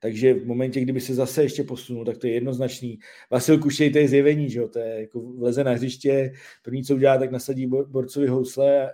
[0.00, 2.98] takže v momentě, kdyby se zase ještě posunul, tak to je jednoznačný.
[3.30, 4.68] Vasil Kušej, to je zjevení, že jo?
[4.68, 6.32] to je jako vleze na hřiště,
[6.62, 8.92] první, co udělá, tak nasadí borcovi housle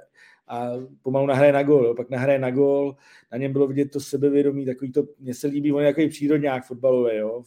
[0.48, 0.70] a
[1.02, 2.96] pomalu nahraje na gol, pak nahraje na gol,
[3.32, 6.66] na něm bylo vidět to sebevědomí, takový to, mně se líbí, on je takový přírodňák
[6.66, 7.42] fotbalový, jo,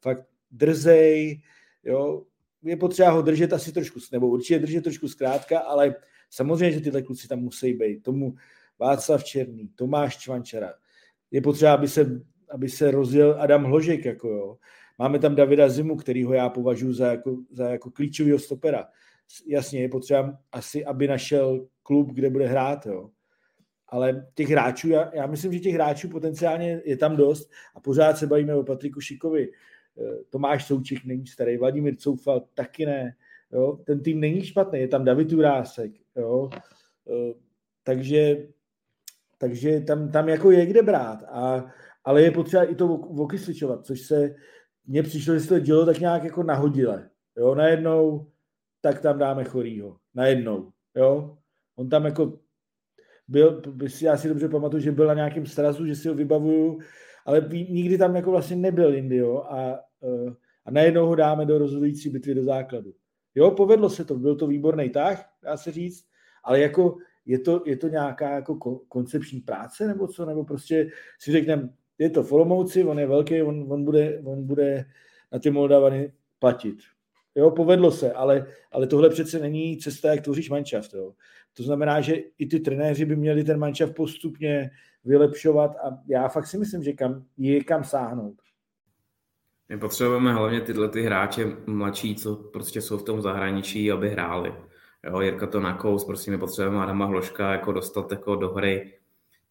[0.00, 1.42] fakt drzej,
[1.84, 2.22] jo,
[2.62, 5.94] je potřeba ho držet asi trošku, nebo určitě držet trošku zkrátka, ale
[6.30, 8.34] samozřejmě, že tyhle kluci tam musí být, tomu
[8.78, 10.74] Václav Černý, Tomáš Čvančara,
[11.30, 14.58] je potřeba, aby se, aby se rozjel Adam Hložek, jako jo.
[14.98, 18.86] Máme tam Davida Zimu, kterýho já považuji za jako, za jako klíčového stopera.
[19.46, 23.10] Jasně, je potřeba asi, aby našel klub, kde bude hrát, jo.
[23.88, 28.18] Ale těch hráčů, já, já myslím, že těch hráčů potenciálně je tam dost a pořád
[28.18, 29.50] se bavíme o Patriku Šikovi.
[29.98, 33.16] Eh, Tomáš Souček není starý, Vladimír Coufal taky ne.
[33.52, 33.78] Jo.
[33.84, 35.92] Ten tým není špatný, je tam David Urásek.
[36.16, 36.50] Jo.
[37.10, 37.34] Eh,
[37.82, 38.48] takže,
[39.38, 41.22] takže tam, tam jako je kde brát.
[41.22, 41.66] A,
[42.04, 44.34] ale je potřeba i to okysličovat, což se
[44.86, 47.10] mně přišlo, že se to dělo tak nějak jako nahodile.
[47.36, 48.30] Jo, najednou
[48.80, 49.96] tak tam dáme chorýho.
[50.14, 50.70] Najednou.
[50.96, 51.38] Jo?
[51.76, 52.38] On tam jako
[53.28, 53.62] byl,
[54.02, 56.78] já si dobře pamatuju, že byl na nějakém strazu, že si ho vybavuju,
[57.26, 60.34] ale nikdy tam jako vlastně nebyl jindy, jo, a, e,
[60.64, 62.92] a najednou ho dáme do rozhodující bitvy do základu.
[63.34, 66.04] Jo, povedlo se to, byl to výborný tah, dá se říct,
[66.44, 71.32] ale jako je to, je to nějaká jako koncepční práce nebo co, nebo prostě si
[71.32, 71.68] řekneme,
[71.98, 74.84] je to Folomouci, on je velký, on, on, bude, on bude
[75.32, 76.78] na ty Moldavany platit.
[77.34, 80.94] Jo, povedlo se, ale, ale tohle přece není cesta, jak tvoříš manšaft.
[80.94, 81.14] Jo.
[81.56, 84.70] To znamená, že i ty trenéři by měli ten manšaft postupně
[85.04, 88.34] vylepšovat a já fakt si myslím, že kam, je kam sáhnout.
[89.68, 94.54] My potřebujeme hlavně tyhle ty hráče mladší, co prostě jsou v tom zahraničí, aby hráli.
[95.04, 98.98] Jo, Jirka to nakous, prostě my potřebujeme Adama Hloška jako dostat jako do hry.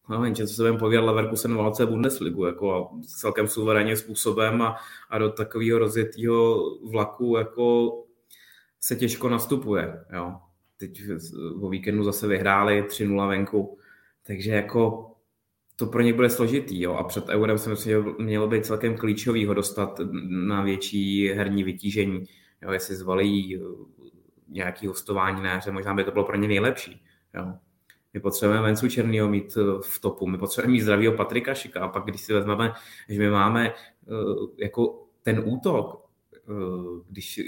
[0.08, 4.76] No, jenže co se budeme povědět, Leverkusen válce Bundesligu jako celkem suverénním způsobem a,
[5.10, 6.60] a do takového rozjetého
[6.90, 7.92] vlaku jako
[8.80, 10.04] se těžko nastupuje.
[10.12, 10.34] Jo.
[10.76, 11.02] Teď
[11.60, 13.78] o víkendu zase vyhráli 3-0 venku,
[14.26, 15.13] takže jako
[15.76, 16.82] to pro ně bude složitý.
[16.82, 16.94] Jo.
[16.94, 21.64] A před eurem si myslím, že mělo být celkem klíčový ho dostat na větší herní
[21.64, 22.24] vytížení.
[22.62, 23.62] Jo, jestli zvalí
[24.48, 27.02] nějaký hostování na hře, možná by to bylo pro ně nejlepší.
[27.34, 27.52] Jo.
[28.14, 31.88] My potřebujeme Vencu Černýho mít eh, v topu, my potřebujeme mít zdravýho Patrika Šika a
[31.88, 32.72] pak když si vezmeme,
[33.08, 33.74] že my máme eh,
[34.56, 36.40] jako ten útok, eh,
[37.08, 37.40] když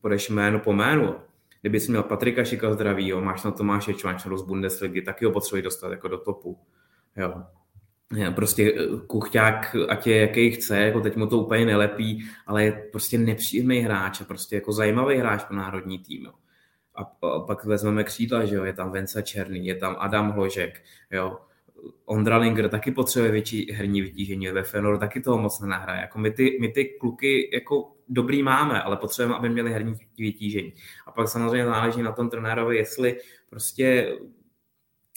[0.00, 1.14] podeš jméno po jménu,
[1.60, 5.64] kdyby jsi měl Patrika Šika zdravýho, máš na Tomáše Čvančaru z Bundesligy, taky ho potřebuješ
[5.64, 6.58] dostat jako do topu.
[7.16, 7.44] Jo.
[8.34, 8.72] Prostě
[9.06, 13.78] kuchťák, ať je jaký chce, jako teď mu to úplně nelepí, ale je prostě nepříjemný
[13.78, 16.24] hráč a prostě jako zajímavý hráč pro národní tým.
[16.24, 16.32] Jo
[16.94, 17.04] a
[17.38, 21.38] pak vezmeme křídla, že jo, je tam Venca Černý, je tam Adam Hložek, jo,
[22.04, 26.00] Ondra Linger taky potřebuje větší herní vytížení, ve Fenoru taky toho moc nenahraje.
[26.00, 30.72] Jako my, ty, my ty kluky jako dobrý máme, ale potřebujeme, aby měli herní vytížení.
[31.06, 34.16] A pak samozřejmě záleží na tom trenérovi, jestli prostě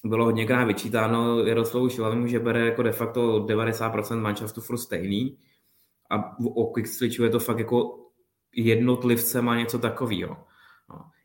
[0.05, 5.37] bylo hodněkrát vyčítáno Jaroslavu Šilavému, že bere jako de facto 90% manšaftu furt stejný
[6.11, 7.99] a o Quickswitchu je to fakt jako
[8.55, 10.37] jednotlivce má něco takového.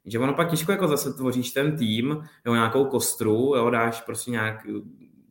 [0.05, 4.31] Že ono pak těžko jako zase tvoříš ten tým, jo, nějakou kostru, jo, dáš prostě
[4.31, 4.67] nějak,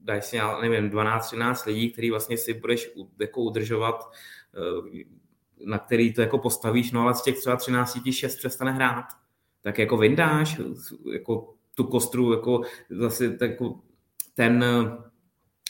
[0.01, 4.11] dáš si, nevím, 12-13 lidí, který vlastně si budeš jako udržovat,
[4.55, 5.03] eh,
[5.65, 9.05] na který to jako postavíš, no ale z těch třeba 13 ti 6 přestane hrát.
[9.61, 10.61] Tak jako vyndáš
[11.13, 13.79] jako tu kostru, jako zase jako
[14.35, 14.65] ten,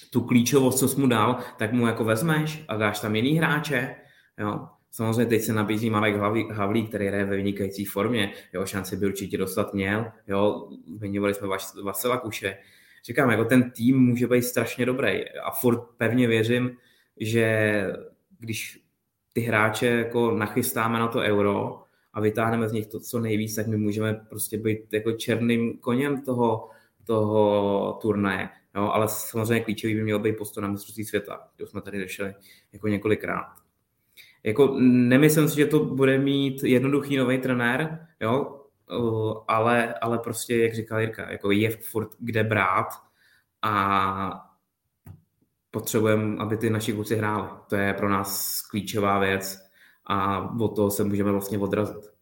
[0.10, 3.96] tu klíčovost, co jsi mu dal, tak mu jako vezmeš a dáš tam jiný hráče,
[4.38, 6.16] jo Samozřejmě teď se nabízí Marek
[6.52, 8.34] Havlík, který hraje ve vynikající formě.
[8.54, 10.12] Jeho šanci by určitě dostat měl.
[10.28, 11.48] Jo, zmiňovali jsme
[11.84, 12.58] Vasila Kuše.
[13.06, 16.78] Říkám, jako ten tým může být strašně dobrý a furt pevně věřím,
[17.20, 17.84] že
[18.40, 18.80] když
[19.34, 21.84] ty hráče jako nachystáme na to euro
[22.14, 26.22] a vytáhneme z nich to, co nejvíc, tak my můžeme prostě být jako černým koněm
[26.22, 26.70] toho,
[27.04, 28.50] toho turnaje.
[28.76, 32.34] Jo, ale samozřejmě klíčový by měl být postup na mistrovství světa, to jsme tady řešili
[32.74, 33.46] jako několikrát.
[34.44, 38.66] Jako nemyslím si, že to bude mít jednoduchý nový trenér, jo,
[39.48, 42.88] ale, ale prostě, jak říkal Jirka, jako je furt kde brát
[43.62, 44.46] a
[45.72, 47.50] potřebujeme, aby ty naši kluci hráli.
[47.70, 49.69] To je pro nás klíčová věc
[50.10, 52.14] a od toho se můžeme vlastně odrazit.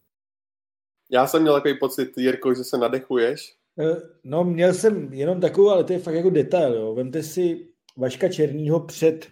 [1.11, 3.57] Já jsem měl takový pocit, Jirko, že se nadechuješ.
[3.79, 6.73] Eh, no, měl jsem jenom takovou, ale to je fakt jako detail.
[6.73, 6.95] Jo.
[6.95, 7.67] Vemte si
[7.97, 9.27] Vaška Černýho před,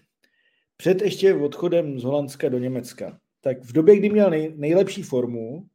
[0.77, 3.19] před ještě odchodem z Holandska do Německa.
[3.41, 5.67] Tak v době, kdy měl nej, nejlepší formu,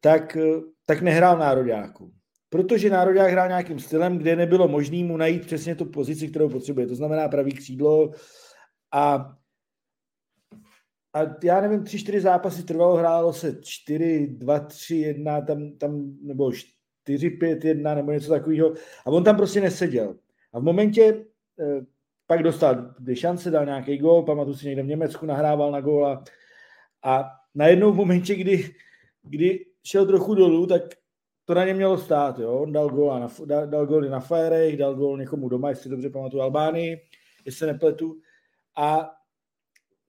[0.00, 2.12] tak, eh, tak nehrál nároďáku
[2.52, 6.86] protože Národák hrál nějakým stylem, kde nebylo možné mu najít přesně tu pozici, kterou potřebuje.
[6.86, 8.10] To znamená pravý křídlo
[8.92, 9.32] a,
[11.14, 16.16] a já nevím, tři, čtyři zápasy trvalo, hrálo se čtyři, dva, tři, jedna, tam, tam
[16.22, 18.72] nebo čtyři, pět, jedna, nebo něco takového.
[19.06, 20.16] A on tam prostě neseděl.
[20.52, 21.24] A v momentě
[21.60, 21.86] eh,
[22.26, 26.24] pak dostal dvě šance, dal nějaký gól, pamatuju si někde v Německu, nahrával na góla.
[27.02, 28.74] A najednou v momentě, kdy,
[29.22, 30.82] kdy šel trochu dolů, tak
[31.44, 32.58] to na ně mělo stát, jo.
[32.58, 36.10] On dal gól na, dal, dal góly na Fajerech, dal gól někomu doma, jestli dobře
[36.10, 37.00] pamatuju, Albánii,
[37.44, 38.16] jestli se nepletu.
[38.76, 39.10] A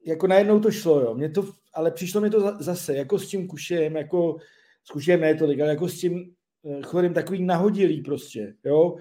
[0.05, 1.15] jako najednou to šlo, jo.
[1.15, 4.37] Mě to, ale přišlo mi to zase, jako s tím Kušem, jako
[4.83, 6.33] s Kušem ne tolik, ale jako s tím
[6.65, 8.95] eh, chorým takový nahodilý prostě, jo.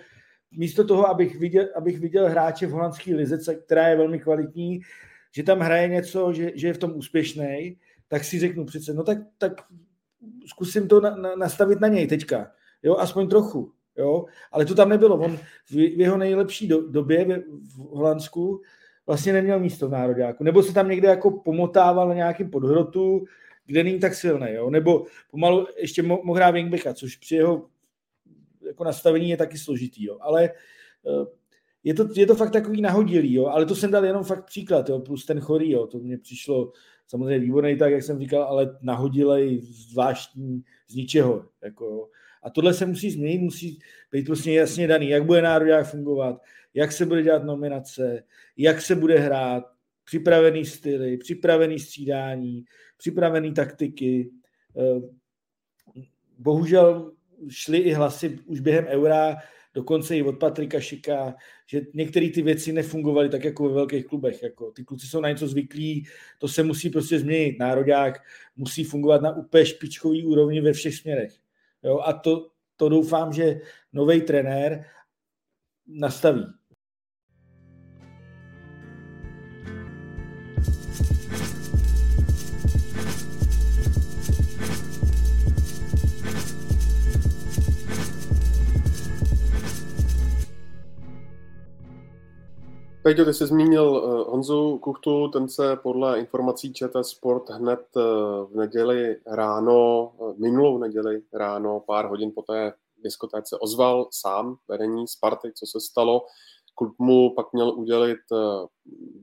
[0.57, 4.81] Místo toho, abych viděl, abych viděl hráče v holandské lize, která je velmi kvalitní,
[5.35, 7.79] že tam hraje něco, že, že je v tom úspěšný,
[8.09, 9.53] tak si řeknu přece, no tak, tak
[10.47, 14.89] zkusím to na, na, nastavit na něj teďka, jo, aspoň trochu, jo, ale to tam
[14.89, 15.37] nebylo, on
[15.71, 18.61] v, v jeho nejlepší do, době v, v Holandsku
[19.07, 23.25] vlastně neměl místo v nároďáku, nebo se tam někde jako pomotával na nějakým podhrotu,
[23.67, 27.67] kde není tak silný, jo, nebo pomalu ještě mo, mohl hrát wingbacka, což při jeho
[28.67, 31.27] jako nastavení je taky složitý, jo, ale eh,
[31.85, 34.89] je to, je to fakt takový nahodilý, jo, ale to jsem dal jenom fakt příklad,
[34.89, 36.73] jo, plus ten chorý, jo, to mně přišlo
[37.07, 41.45] samozřejmě výborný, tak jak jsem říkal, ale nahodilej zvláštní z ničeho.
[41.63, 42.09] Jako,
[42.43, 43.79] a tohle se musí změnit, musí
[44.13, 46.41] být prostě jasně daný, jak bude národák fungovat,
[46.75, 48.25] jak se bude dělat nominace,
[48.57, 49.65] jak se bude hrát,
[50.05, 52.65] připravený styly, připravený střídání,
[52.97, 54.31] připravený taktiky.
[54.79, 55.01] Eh,
[56.39, 57.13] bohužel
[57.49, 59.37] šly i hlasy už během eura,
[59.75, 61.35] dokonce i od Patrika Šika,
[61.67, 64.43] že některé ty věci nefungovaly tak jako ve velkých klubech.
[64.43, 66.07] Jako ty kluci jsou na něco zvyklí,
[66.39, 67.59] to se musí prostě změnit.
[67.59, 68.23] Národák
[68.57, 71.33] musí fungovat na úplně špičkový úrovni ve všech směrech.
[71.83, 71.99] Jo?
[71.99, 73.61] A to, to doufám, že
[73.93, 74.85] nový trenér
[75.87, 76.45] nastaví.
[93.03, 98.03] Peťo, ty jsi zmínil uh, Honzu Kuchtu, ten se podle informací ČT Sport hned uh,
[98.51, 102.73] v neděli ráno, uh, minulou neděli ráno, pár hodin po té
[103.05, 106.27] diskotéce ozval sám vedení Sparty, co se stalo.
[106.75, 108.19] Klub mu pak měl udělit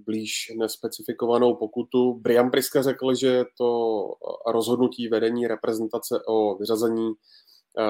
[0.06, 2.14] blíž nespecifikovanou pokutu.
[2.14, 4.04] Brian Priska řekl, že to
[4.48, 7.14] rozhodnutí vedení reprezentace o vyřazení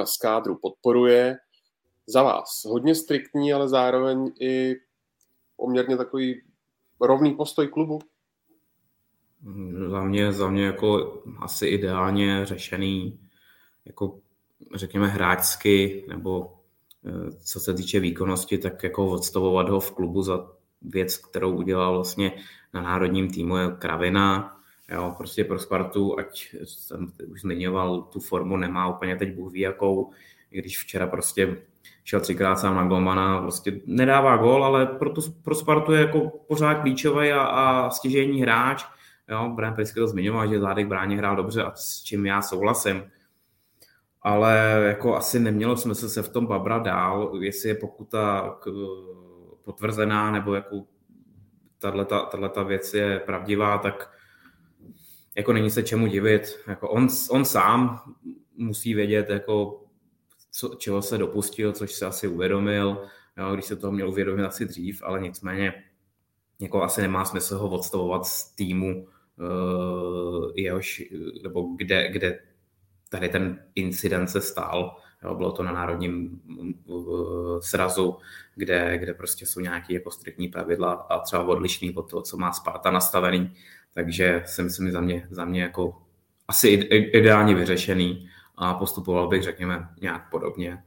[0.04, 1.38] z kádru podporuje.
[2.08, 4.76] Za vás hodně striktní, ale zároveň i
[5.60, 6.41] poměrně takový
[7.01, 7.99] rovný postoj klubu?
[9.89, 13.20] Za mě, za mě jako asi ideálně řešený,
[13.86, 14.20] jako
[14.76, 16.53] řekněme hráčsky, nebo
[17.05, 20.51] eh, co se týče výkonnosti, tak jako odstavovat ho v klubu za
[20.82, 22.32] věc, kterou udělal vlastně
[22.74, 24.60] na národním týmu je Kravina,
[24.91, 29.60] jo, prostě pro Spartu, ať jsem už zmiňoval, tu formu nemá úplně teď Bůh ví
[29.60, 30.12] jakou,
[30.51, 31.62] i když včera prostě
[32.04, 36.30] šel třikrát sám na golmana, prostě nedává gol, ale pro, tu, pro Spartu je jako
[36.48, 38.86] pořád klíčový a, a stěžení hráč.
[39.30, 43.04] Jo, Brian Prisky to zmiňoval, že Zádek bráně hrál dobře a s čím já souhlasím.
[44.22, 48.70] Ale jako asi nemělo smysl se v tom babrat dál, jestli je pokuta k,
[49.64, 50.84] potvrzená nebo jako
[52.40, 54.12] tato věc je pravdivá, tak
[55.36, 56.60] jako není se čemu divit.
[56.68, 58.02] Jako on, on sám
[58.58, 59.84] musí vědět, jako
[60.52, 63.02] co, čeho se dopustil, což se asi uvědomil,
[63.38, 65.84] jo, když se toho měl uvědomit asi dřív, ale nicméně
[66.60, 69.08] jako asi nemá smysl ho odstavovat z týmu
[70.56, 71.04] jehož,
[71.43, 72.39] nebo kde, kde
[73.10, 74.97] tady ten incident se stál.
[75.24, 76.41] Jo, bylo to na národním
[77.60, 78.18] srazu,
[78.56, 82.54] kde, kde prostě jsou nějaké jako striktní pravidla a třeba odlišný od toho, co má
[82.54, 83.54] Sparta nastavený.
[83.93, 86.02] Takže si myslím, za mě, za mě jako
[86.47, 88.30] asi ideálně vyřešený
[88.60, 90.84] a postupoval bych, řekněme, nějak podobně.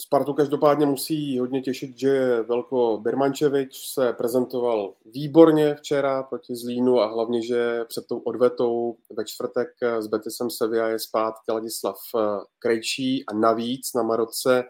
[0.00, 7.06] Spartu každopádně musí hodně těšit, že Velko Birmančevič se prezentoval výborně včera proti Zlínu a
[7.06, 12.20] hlavně, že před tou odvetou ve čtvrtek s Betisem Sevilla je zpátky Ladislav eh,
[12.58, 14.64] Krejčí a navíc na Maroce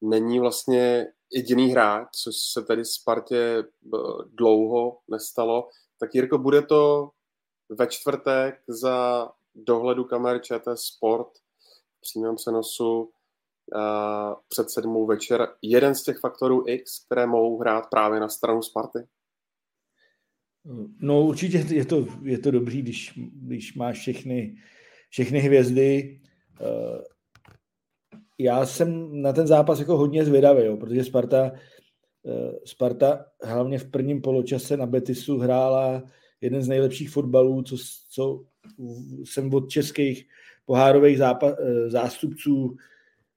[0.00, 3.98] není vlastně jediný hráč, což se tedy Spartě eh,
[4.32, 5.68] dlouho nestalo.
[6.00, 7.10] Tak Jirko, bude to
[7.68, 11.28] ve čtvrtek za dohledu kamer ČT Sport
[11.98, 13.10] v přímém přenosu
[14.48, 18.98] před sedmou večer jeden z těch faktorů X, které mohou hrát právě na stranu Sparty?
[21.00, 24.56] No určitě je to, je to dobrý, když, když máš všechny,
[25.10, 26.20] všechny hvězdy.
[26.60, 27.04] Eh,
[28.38, 31.52] já jsem na ten zápas jako hodně zvědavý, jo, protože Sparta,
[32.26, 36.02] eh, Sparta hlavně v prvním poločase na Betisu hrála
[36.40, 37.76] jeden z nejlepších fotbalů, co,
[38.10, 38.44] co
[39.24, 40.26] jsem od českých
[40.64, 42.76] pohárových zápa, eh, zástupců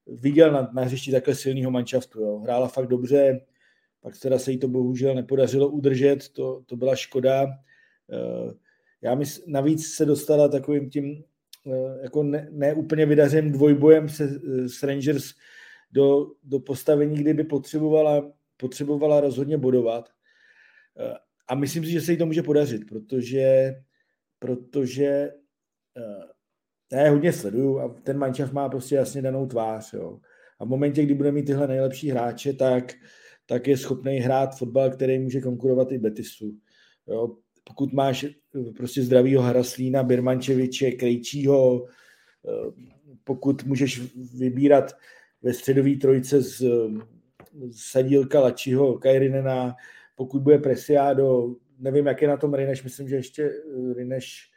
[0.07, 2.21] viděl na, na hřišti takhle silného manšaftu.
[2.21, 2.39] Jo.
[2.39, 3.41] Hrála fakt dobře,
[4.01, 7.45] pak teda se jí to bohužel nepodařilo udržet, to, to byla škoda.
[8.11, 8.53] Eh,
[9.01, 11.23] já mi navíc se dostala takovým tím
[11.67, 15.33] eh, jako ne, ne vydařeným dvojbojem se, s Rangers
[15.91, 20.09] do, do postavení, kdyby potřebovala, potřebovala rozhodně bodovat.
[21.47, 23.75] A myslím si, že se jí to může podařit, protože,
[24.39, 25.31] protože
[26.91, 29.93] já je hodně sleduju a ten mančav má prostě jasně danou tvář.
[29.93, 30.19] Jo.
[30.59, 32.93] A v momentě, kdy bude mít tyhle nejlepší hráče, tak,
[33.45, 36.57] tak je schopný hrát fotbal, který může konkurovat i Betisu.
[37.07, 37.37] Jo.
[37.63, 38.31] Pokud máš eh,
[38.77, 42.71] prostě zdravýho Haraslína, Birmančeviče, Krejčího, eh,
[43.23, 44.01] pokud můžeš
[44.37, 44.95] vybírat
[45.41, 46.57] ve středové trojce z,
[47.69, 49.75] z Sadílka, Lačiho, Kajrinena,
[50.15, 54.51] pokud bude Presiado, nevím, jak je na tom Rineš, myslím, že ještě eh, Rineš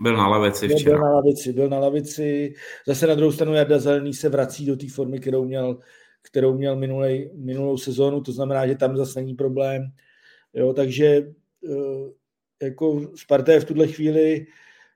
[0.00, 0.98] byl na lavici včera.
[0.98, 2.54] Byl na lavici, byl na lavici.
[2.86, 5.78] Zase na druhou stranu Jarda Zelený se vrací do té formy, kterou měl,
[6.22, 9.82] kterou měl minulej, minulou sezónu, to znamená, že tam zase není problém.
[10.54, 14.46] Jo, takže eh, jako Sparta je v tuhle chvíli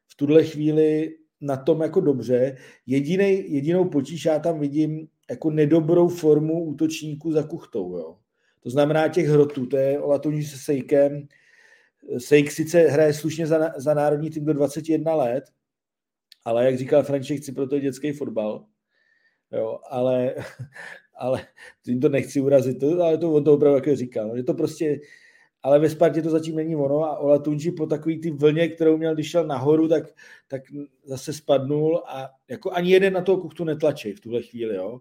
[0.07, 2.57] v tuhle chvíli na tom jako dobře.
[2.87, 7.97] Jedinej, jedinou potíž já tam vidím jako nedobrou formu útočníků za kuchtou.
[7.97, 8.17] Jo.
[8.63, 11.29] To znamená těch hrotů, to je Olatuní se Sejkem,
[12.19, 15.45] Sejk sice hraje slušně za, za národní tým do 21 let,
[16.45, 18.65] ale jak říkal Franček, chci proto dětský fotbal.
[19.53, 20.35] Jo, ale,
[21.19, 21.47] ale
[21.85, 24.37] tím to nechci urazit, to, ale to on to opravdu jako říkal.
[24.37, 25.01] Že to prostě,
[25.63, 28.97] ale ve Spartě to zatím není ono a Ola Tunži po takový ty vlně, kterou
[28.97, 30.05] měl, když šel nahoru, tak,
[30.49, 30.63] tak
[31.05, 34.77] zase spadnul a jako ani jeden na toho kuchtu netlačí v tuhle chvíli.
[34.77, 35.01] Jo.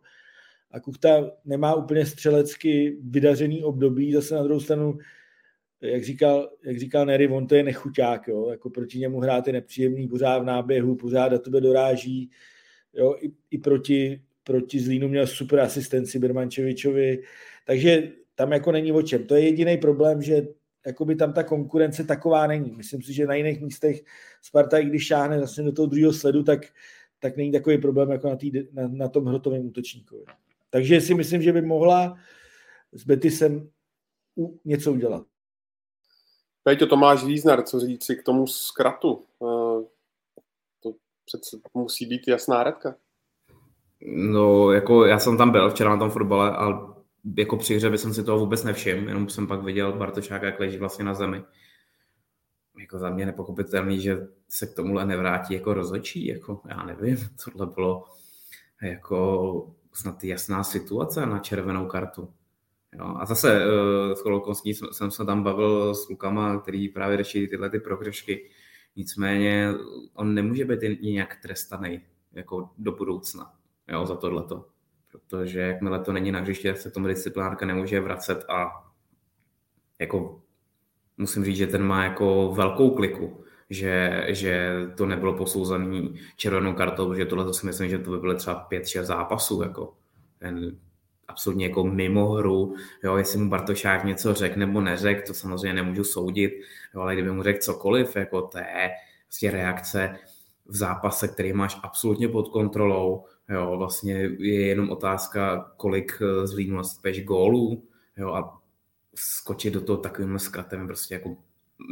[0.72, 4.98] A kuchta nemá úplně střelecky vydařený období, zase na druhou stranu
[5.82, 8.50] jak říkal, jak říkal Nery, on to je nechuťák, jo?
[8.50, 12.30] jako proti němu hrát je nepříjemný, pořád v náběhu, pořád do tebe doráží,
[12.94, 13.16] jo?
[13.22, 17.24] I, i proti, proti Zlínu měl super asistenci Birmančevičovi,
[17.66, 19.24] takže tam jako není o čem.
[19.24, 20.48] To je jediný problém, že
[20.86, 22.72] jakoby tam ta konkurence taková není.
[22.72, 24.02] Myslím si, že na jiných místech
[24.42, 26.60] Sparta, i když šáhne zase do toho druhého sledu, tak,
[27.20, 30.24] tak není takový problém jako na, tý, na, na tom hrotovém útočníkovi.
[30.70, 32.18] Takže si myslím, že by mohla
[32.94, 33.70] s Betisem
[34.66, 35.26] něco udělat.
[36.64, 39.26] Peťo, Tomáš Víznar, co říci k tomu zkratu?
[39.44, 39.86] Eh,
[40.84, 40.94] to
[41.26, 42.96] přece musí být jasná redka.
[44.02, 46.90] No, jako já jsem tam byl včera na tom fotbale a
[47.38, 50.78] jako při hře jsem si toho vůbec nevšiml, jenom jsem pak viděl Bartošáka, jak leží
[50.78, 51.44] vlastně na zemi.
[52.80, 57.66] Jako za mě nepochopitelný, že se k tomuhle nevrátí jako rozhodčí, jako já nevím, tohle
[57.66, 58.04] bylo
[58.82, 62.34] jako snad jasná situace na červenou kartu.
[62.94, 67.48] Jo, a zase uh, s jsem, jsem se tam bavil s klukama, který právě řeší
[67.48, 68.50] tyhle ty prohřešky.
[68.96, 69.74] Nicméně
[70.14, 73.54] on nemůže být nějak trestaný jako do budoucna
[73.88, 74.66] jo, za tohleto.
[75.12, 78.90] Protože jakmile to není na hřiště, se tomu disciplinárka nemůže vracet a
[80.00, 80.42] jako
[81.18, 87.14] musím říct, že ten má jako velkou kliku, že, že to nebylo posouzený červenou kartou,
[87.14, 89.62] že tohle si myslím, že to by bylo třeba 5-6 zápasů.
[89.62, 89.94] Jako.
[90.40, 90.78] Ten
[91.30, 96.04] absolutně jako mimo hru, jo, jestli mu Bartošák něco řekl nebo neřekl, to samozřejmě nemůžu
[96.04, 96.54] soudit,
[96.96, 98.92] jo, ale kdyby mu řekl cokoliv, jako je
[99.28, 100.16] vlastně reakce
[100.66, 106.54] v zápase, který máš absolutně pod kontrolou, jo, vlastně je jenom otázka, kolik eh, z
[106.54, 107.84] Línu nasypeš gólů,
[108.18, 108.60] jo, a
[109.16, 111.36] skočit do toho takovým zkratem prostě jako,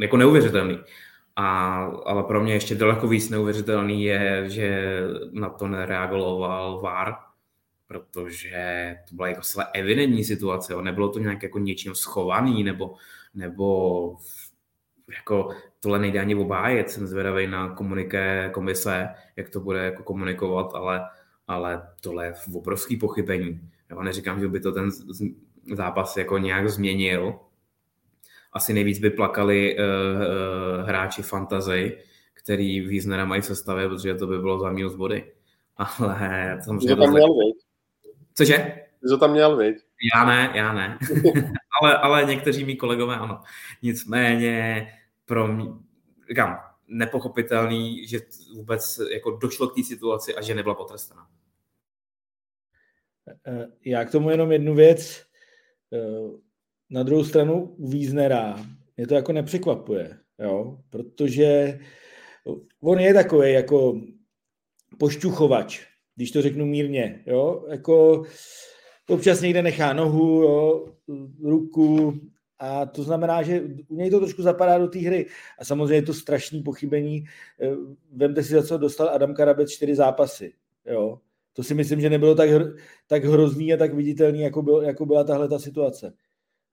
[0.00, 0.78] jako neuvěřitelný.
[1.36, 5.00] A, ale pro mě ještě daleko víc neuvěřitelný je, že
[5.32, 7.14] na to nereagoval VAR,
[7.88, 10.82] protože to byla jako celé evidentní situace, jo.
[10.82, 12.94] nebylo to nějak jako něčím schovaný, nebo,
[13.34, 14.16] nebo
[15.16, 15.48] jako
[15.80, 21.00] tohle nejde ani obájet, jsem zvědavý na komuniké komise, jak to bude jako komunikovat, ale,
[21.46, 23.60] ale tohle je obrovský pochybení.
[23.90, 24.90] Jo, neříkám, že by to ten
[25.74, 27.38] zápas jako nějak změnil.
[28.52, 31.98] Asi nejvíc by plakali uh, uh, hráči fantazy,
[32.34, 35.32] který význera mají sestavě, protože to by bylo za minus body.
[35.76, 36.96] Ale samozřejmě...
[36.96, 37.28] To tam měl,
[38.38, 38.86] Cože?
[39.00, 39.76] Ty to tam měl, viď?
[40.14, 40.98] Já ne, já ne.
[41.82, 43.40] ale, ale někteří mý kolegové ano.
[43.82, 44.86] Nicméně
[45.26, 45.64] pro mě,
[46.28, 46.58] říkám,
[46.88, 48.20] nepochopitelný, že
[48.54, 51.26] vůbec jako došlo k té situaci a že nebyla potrestaná.
[53.46, 55.24] Eh, já k tomu jenom jednu věc.
[55.92, 56.38] Eh,
[56.90, 58.66] na druhou stranu u Víznera
[58.96, 60.78] mě to jako nepřekvapuje, jo?
[60.90, 61.78] protože
[62.80, 64.00] on je takový jako
[64.98, 65.86] pošťuchovač,
[66.18, 67.64] když to řeknu mírně, jo?
[67.68, 68.22] jako
[69.08, 70.86] občas někde nechá nohu, jo?
[71.42, 72.20] ruku,
[72.58, 75.26] a to znamená, že u něj to trošku zapadá do té hry.
[75.58, 77.24] A samozřejmě je to strašný pochybení.
[77.60, 77.70] Eh,
[78.12, 80.52] vemte si, za co dostal Adam Karabec čtyři zápasy.
[80.86, 81.20] Jo?
[81.52, 82.50] To si myslím, že nebylo tak,
[83.06, 86.12] tak hrozný a tak viditelný, jako, byl, jako byla tahle ta situace.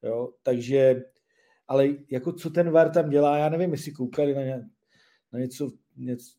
[0.04, 0.30] Jo?
[0.44, 1.04] Takže,
[1.68, 4.66] ale jako co ten VAR tam dělá, já nevím, jestli koukali na, ně,
[5.34, 6.32] na něco, něco,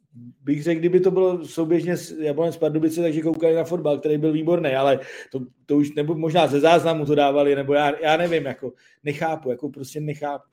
[0.42, 4.32] bych řekl, kdyby to bylo souběžně s Jablonec Pardubice, takže koukali na fotbal, který byl
[4.32, 5.00] výborný, ale
[5.32, 8.72] to, to už, nebo možná ze záznamu to dávali, nebo já, já nevím, jako
[9.04, 10.48] nechápu, jako prostě nechápu.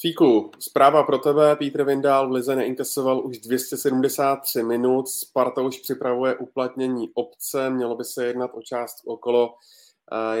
[0.00, 1.56] Fíku, zpráva pro tebe.
[1.56, 5.08] Pítr Vindál v Lize neinkasoval už 273 minut.
[5.08, 7.70] Sparta už připravuje uplatnění obce.
[7.70, 9.54] Mělo by se jednat o část okolo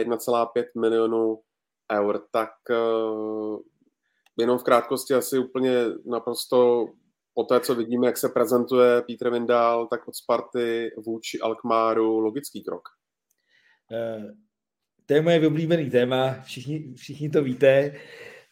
[0.02, 1.40] 1,5 eh, milionů
[1.92, 2.22] eur.
[2.30, 2.76] Tak eh,
[4.36, 6.88] jenom v krátkosti asi úplně naprosto
[7.36, 12.64] po té, co vidíme, jak se prezentuje Pítr Vindál, tak od Sparty vůči Alkmáru logický
[12.64, 12.88] krok.
[13.92, 14.32] Eh,
[15.06, 17.92] to je moje oblíbený téma, všichni, všichni to víte,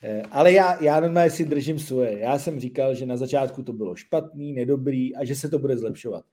[0.02, 2.18] eh, ale já, já normálně si držím svoje.
[2.18, 5.76] Já jsem říkal, že na začátku to bylo špatný, nedobrý a že se to bude
[5.76, 6.24] zlepšovat.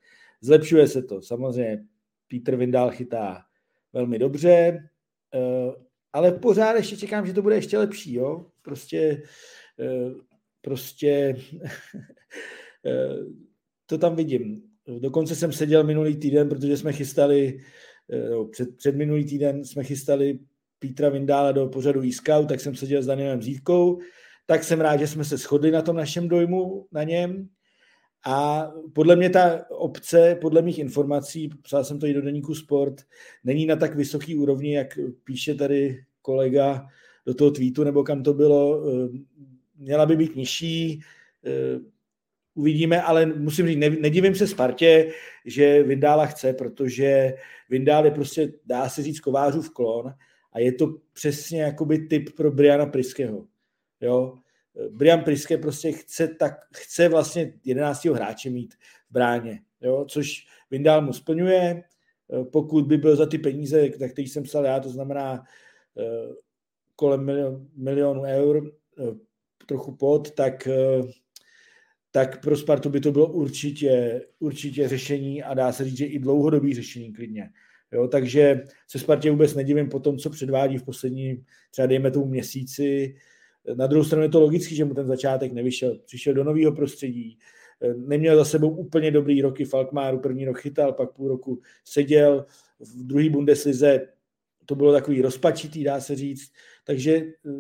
[0.42, 1.84] Zlepšuje se to, samozřejmě
[2.28, 3.42] Pítr Vindál chytá
[3.94, 4.90] velmi dobře,
[5.34, 5.72] eh,
[6.14, 8.46] ale pořád ještě čekám, že to bude ještě lepší, jo?
[8.62, 9.24] Prostě
[10.62, 11.36] prostě
[13.86, 14.62] to tam vidím.
[15.00, 17.60] Dokonce jsem seděl minulý týden, protože jsme chystali,
[18.14, 20.40] eh, před, před minulý týden jsme chystali
[20.80, 24.00] Pítra Vindála do pořadu e tak jsem seděl s Danielem Zítkou,
[24.46, 27.50] tak jsem rád, že jsme se shodli na tom našem dojmu na něm.
[28.26, 33.02] A podle mě ta obce, podle mých informací, psal jsem to i do deníku Sport,
[33.44, 36.86] není na tak vysoký úrovni, jak píše tady kolega
[37.26, 39.10] do toho tweetu, nebo kam to bylo, eh,
[39.78, 41.02] měla by být nižší,
[41.46, 41.80] eh,
[42.56, 45.12] uvidíme, ale musím říct, nedivím se Spartě,
[45.46, 47.34] že Vindála chce, protože
[47.70, 50.14] Vindál je prostě, dá se říct, kovářův klon
[50.54, 53.46] a je to přesně jakoby typ pro Briana Priského.
[54.02, 54.38] Jo?
[54.90, 58.06] Brian Priske prostě chce, tak, chce vlastně 11.
[58.06, 58.74] hráče mít
[59.10, 60.06] v bráně, jo?
[60.10, 61.84] což Vindál mu splňuje,
[62.34, 65.44] eh, pokud by byl za ty peníze, tak který jsem psal já, to znamená
[65.98, 66.34] eh,
[66.96, 68.72] kolem milion, milionu eur,
[69.66, 71.02] trochu pod, tak, eh,
[72.12, 76.20] tak pro Spartu by to bylo určitě, určitě řešení a dá se říct, že i
[76.20, 77.50] dlouhodobý řešení klidně.
[77.92, 82.26] Jo, takže se Spartě vůbec nedivím po tom, co předvádí v posledním, třeba dejme tomu
[82.26, 83.16] měsíci.
[83.76, 86.00] Na druhou stranu je to logický, že mu ten začátek nevyšel.
[86.06, 87.38] Přišel do nového prostředí,
[87.96, 92.46] neměl za sebou úplně dobrý roky Falkmáru, první rok chytal, pak půl roku seděl,
[92.80, 94.08] v druhé Bundeslize
[94.66, 96.52] to bylo takový rozpačitý, dá se říct,
[96.84, 97.52] takže eh,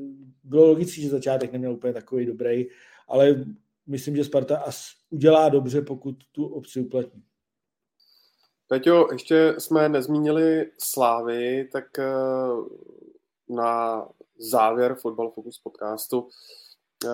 [0.43, 2.65] bylo logické, že začátek neměl úplně takový dobrý,
[3.07, 3.45] ale
[3.87, 7.23] myslím, že Sparta as udělá dobře, pokud tu obci uplatní.
[8.67, 12.05] Peťo, ještě jsme nezmínili Slávy, tak eh,
[13.49, 16.27] na závěr Football Focus podcastu
[17.05, 17.09] eh,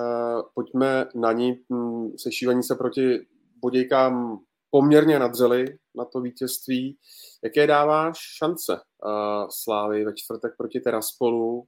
[0.53, 3.27] pojďme na ní hm, sešívaní se proti
[3.61, 4.39] Bodějkám
[4.69, 6.97] poměrně nadřeli na to vítězství.
[7.43, 11.67] Jaké dáváš šance uh, Slávy ve čtvrtek proti Teraspolu?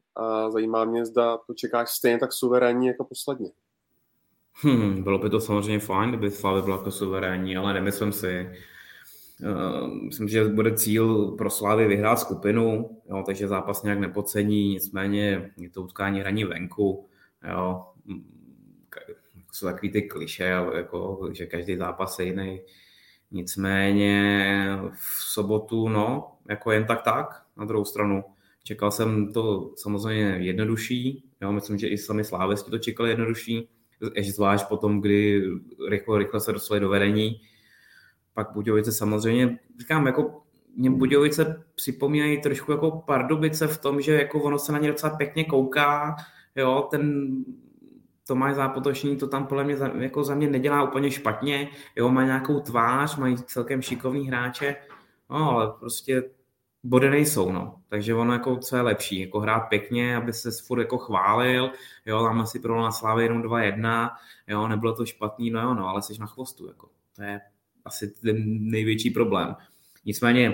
[0.50, 3.52] Zajímá mě, zda to čekáš stejně tak suverénní jako posledně.
[4.62, 8.50] Hmm, bylo by to samozřejmě fajn, kdyby Slávy byla jako suverénní, ale nemyslím si.
[9.42, 15.52] Uh, myslím, že bude cíl pro Slávy vyhrát skupinu, jo, takže zápas nějak nepocení, nicméně
[15.58, 17.08] je to utkání hraní venku.
[17.50, 17.86] Jo.
[19.52, 20.44] Jsou takový ty kliše,
[20.76, 22.62] jako, že každý zápas je jiný.
[23.32, 28.24] Nicméně v sobotu, no, jako jen tak tak, na druhou stranu.
[28.64, 33.70] Čekal jsem to samozřejmě jednodušší, jo, myslím, že i sami slávisti to čekali jednodušší,
[34.32, 35.44] zvlášť potom, kdy
[35.90, 37.42] rychle, rychle se dostali do vedení.
[38.34, 40.42] Pak Budějovice samozřejmě, říkám, jako
[40.76, 45.16] mě Budějovice připomínají trošku jako Pardubice v tom, že jako ono se na ně docela
[45.16, 46.16] pěkně kouká,
[46.56, 47.32] jo, ten
[48.28, 52.24] Tomáš Zápotočný to tam podle mě za, jako za mě nedělá úplně špatně, jo, má
[52.24, 54.76] nějakou tvář, mají celkem šikovný hráče,
[55.30, 56.24] no, ale prostě
[56.84, 57.82] body nejsou, no.
[57.88, 61.72] Takže ono jako co je lepší, jako hrát pěkně, aby se furt jako chválil,
[62.06, 64.10] jo, máme si pro na Slávě jenom 2-1,
[64.48, 66.90] jo, nebylo to špatný, no jo, no, ale jsi na chvostu, jako.
[67.16, 67.42] To je
[67.86, 69.56] asi ten největší problém.
[70.06, 70.48] Nicméně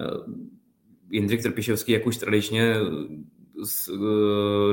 [0.00, 0.04] eh,
[1.10, 2.74] Jindřich Trpišovský, jak už tradičně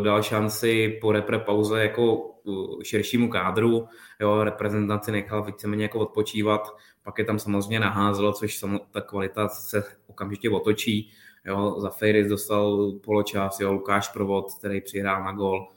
[0.04, 3.88] dal šanci po repre pauze jako eh, širšímu kádru,
[4.20, 6.62] jo, reprezentaci nechal víceméně jako odpočívat,
[7.04, 11.12] pak je tam samozřejmě naházelo, což ta kvalita se okamžitě otočí,
[11.46, 15.68] jo, za Fejris dostal poločas, jo, Lukáš Provod, který přihrál na gol.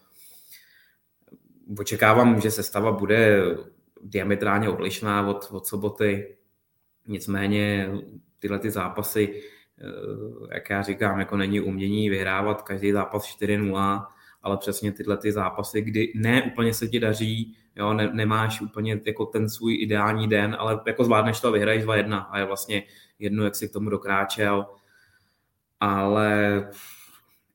[1.78, 3.42] Očekávám, že sestava bude
[4.02, 6.36] diametrálně odlišná od, od soboty,
[7.06, 7.90] nicméně
[8.38, 9.55] tyhle ty zápasy, eh,
[10.52, 14.06] jak já říkám, jako není umění vyhrávat každý zápas 4-0,
[14.42, 19.00] ale přesně tyhle ty zápasy, kdy ne úplně se ti daří, jo, ne, nemáš úplně
[19.06, 22.82] jako ten svůj ideální den, ale jako zvládneš to a vyhraješ 2-1 a je vlastně
[23.18, 24.66] jedno, jak si k tomu dokráčel,
[25.80, 26.68] ale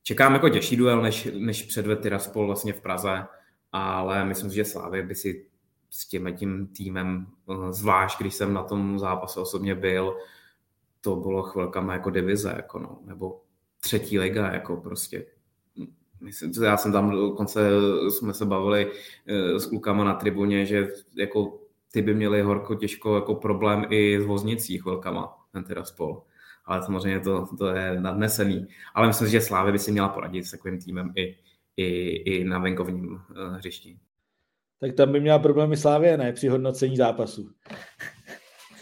[0.02, 3.26] čekám jako těžší duel, než, než předved Tiraspol vlastně v Praze,
[3.72, 5.46] ale myslím že Slávy by si
[5.90, 10.16] s tím tím týmem, eh, zvlášť když jsem na tom zápase osobně byl,
[11.02, 13.42] to bylo chvilkama jako divize, jako no, nebo
[13.80, 15.26] třetí liga, jako prostě.
[16.20, 17.70] Myslím, já jsem tam dokonce,
[18.10, 18.92] jsme se bavili
[19.26, 21.58] eh, s klukama na tribuně, že jako
[21.92, 26.22] ty by měli horko těžko jako problém i s voznicí chvilkama, ten teda spol.
[26.64, 28.68] Ale samozřejmě to, to je nadnesený.
[28.94, 31.36] Ale myslím, že Slávy by si měla poradit s takovým týmem i,
[31.76, 33.20] i, i na venkovním uh,
[33.56, 33.98] hřišti.
[34.80, 36.32] Tak tam by měla problémy Slávě, ne?
[36.32, 37.50] Při hodnocení zápasu.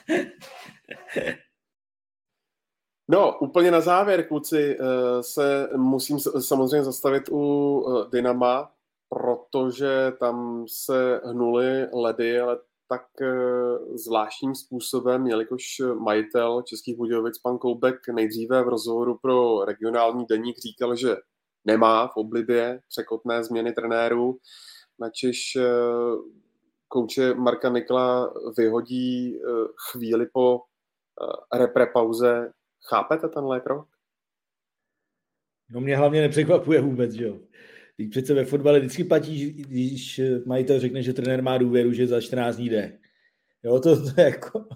[3.12, 8.72] No, úplně na závěr, kluci, eh, se musím samozřejmě zastavit u eh, Dynama,
[9.08, 12.58] protože tam se hnuly ledy, ale
[12.88, 13.28] tak eh,
[13.94, 15.64] zvláštním způsobem, jelikož
[15.98, 21.16] majitel Českých Budějovic, pan Koubek, nejdříve v rozhovoru pro regionální deník říkal, že
[21.64, 24.38] nemá v oblibě překotné změny trenérů,
[24.98, 25.58] načež
[26.88, 29.40] kouče Marka Nikla vyhodí
[29.90, 30.60] chvíli po
[31.52, 32.52] repre pauze
[32.88, 33.88] Chápete tenhle krok?
[35.70, 37.40] No mě hlavně nepřekvapuje vůbec, že jo.
[37.96, 42.20] Teď přece ve fotbale vždycky platí, když majitel řekne, že trenér má důvěru, že za
[42.20, 42.98] 14 dní jde.
[43.62, 44.68] Jo, to, to jako,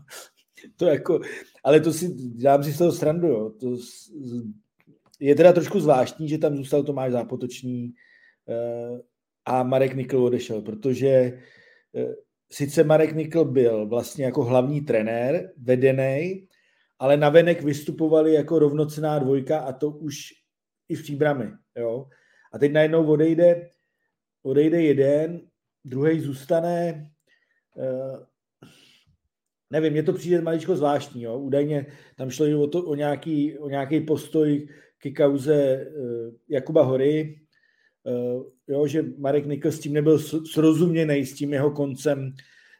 [0.76, 1.20] to jako,
[1.64, 3.50] ale to si, dám si z toho srandu, jo.
[3.50, 3.76] To
[5.20, 7.94] je teda trošku zvláštní, že tam zůstal Tomáš Zápotočný
[8.48, 9.00] eh,
[9.44, 12.14] a Marek Nikl odešel, protože eh,
[12.50, 16.48] sice Marek Nikl byl vlastně jako hlavní trenér, vedený,
[16.98, 20.16] ale navenek vystupovali jako rovnocená dvojka a to už
[20.88, 21.50] i v příbrami.
[21.76, 22.08] Jo?
[22.52, 23.70] A teď najednou odejde,
[24.42, 25.40] odejde jeden,
[25.84, 27.10] druhý zůstane.
[27.76, 28.18] Uh,
[29.70, 31.22] nevím, mně to přijde maličko zvláštní.
[31.22, 31.38] Jo?
[31.38, 34.68] Údajně tam šlo o, to, o, nějaký, o nějaký postoj
[34.98, 37.40] ke kauze uh, Jakuba Hory,
[38.04, 40.18] uh, jo, že Marek Nikl s tím nebyl
[40.52, 42.34] srozuměný s tím jeho koncem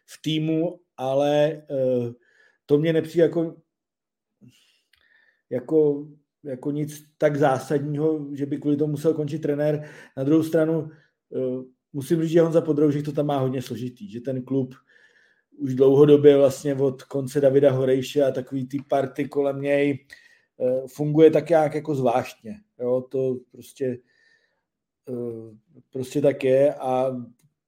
[0.06, 2.12] v týmu, ale uh,
[2.66, 3.56] to mě nepřijde jako
[5.54, 6.06] jako,
[6.44, 9.88] jako nic tak zásadního, že by kvůli tomu musel končit trenér.
[10.16, 10.90] Na druhou stranu
[11.36, 14.74] eh, musím říct, že Honza Podroužek to tam má hodně složitý, že ten klub
[15.56, 20.06] už dlouhodobě vlastně od konce Davida Horejše a takový ty party kolem něj
[20.60, 22.60] eh, funguje tak jak jako zvláštně.
[22.80, 23.98] Jo, to prostě
[25.08, 25.56] eh,
[25.90, 27.16] prostě tak je a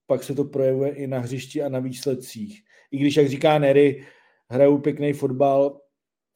[0.07, 2.63] pak se to projevuje i na hřišti a na výsledcích.
[2.91, 4.07] I když, jak říká Nery,
[4.49, 5.81] hrajou pěkný fotbal,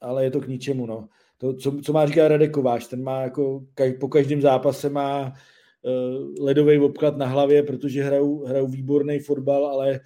[0.01, 0.87] ale je to k ničemu.
[0.87, 1.09] No
[1.41, 3.67] to, co, co má říkat Radek Kováš, ten má jako
[4.01, 5.33] po každém zápase má
[5.83, 10.01] uh, ledový obklad na hlavě, protože hrajou, hrajou výborný fotbal, ale,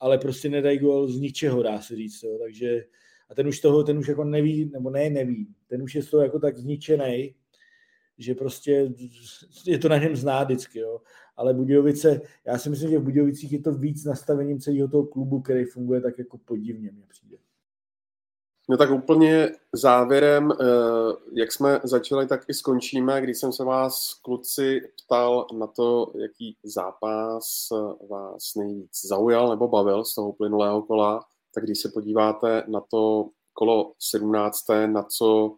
[0.00, 2.22] ale prostě nedají gol z ničeho, dá se říct.
[2.22, 2.38] Jo.
[2.38, 2.84] Takže,
[3.30, 6.10] a ten už toho, ten už jako neví, nebo ne, neví, ten už je z
[6.10, 7.34] toho jako tak zničený,
[8.18, 8.92] že prostě
[9.66, 11.00] je to na něm znát vždycky, jo.
[11.36, 15.40] Ale Budějovice, já si myslím, že v Budějovicích je to víc nastavením celého toho klubu,
[15.40, 17.36] který funguje tak jako podivně, mně přijde.
[18.70, 20.64] No tak úplně závěrem, eh,
[21.32, 23.20] jak jsme začali, tak i skončíme.
[23.20, 27.68] Když jsem se vás, kluci, ptal na to, jaký zápas
[28.10, 31.24] vás nejvíc zaujal nebo bavil z toho plynulého kola,
[31.54, 34.86] tak když se podíváte na to kolo 17.
[34.86, 35.56] na co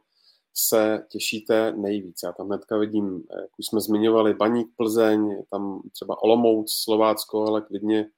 [0.55, 2.21] se těšíte nejvíc?
[2.25, 7.61] Já tam hnedka vidím, jak už jsme zmiňovali, Baník, Plzeň, tam třeba Olomouc, Slovácko, ale
[7.61, 8.11] klidně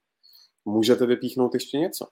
[0.65, 2.07] můžete vypíchnout ještě něco.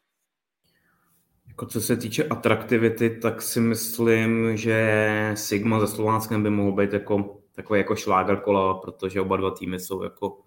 [1.62, 6.94] Jako co se týče atraktivity, tak si myslím, že Sigma za Slovánskem by mohl být
[6.94, 10.40] jako, takový jako šláger kola, protože oba dva týmy jsou jako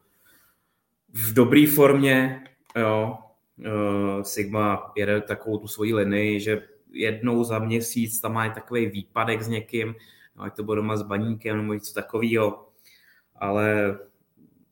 [1.12, 2.44] v dobré formě,
[2.76, 3.18] jo.
[3.58, 9.42] Uh, Sigma jede takovou tu svoji linii, že jednou za měsíc tam má takový výpadek
[9.42, 9.94] s někým,
[10.36, 12.68] no, ať to bude doma s baníkem nebo něco takového,
[13.36, 13.98] ale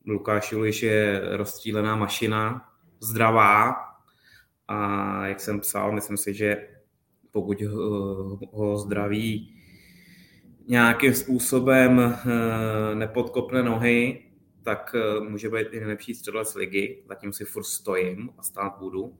[0.06, 2.68] Lukáš Juliš je rozstřílená mašina,
[3.00, 3.91] zdravá
[4.68, 6.68] a jak jsem psal, myslím si, že
[7.30, 7.62] pokud
[8.52, 9.54] ho zdraví
[10.68, 14.24] nějakým způsobem eh, nepodkopne nohy,
[14.62, 17.02] tak eh, může být i nejlepší středlec ligy.
[17.08, 19.18] Zatím si furt stojím a stát budu.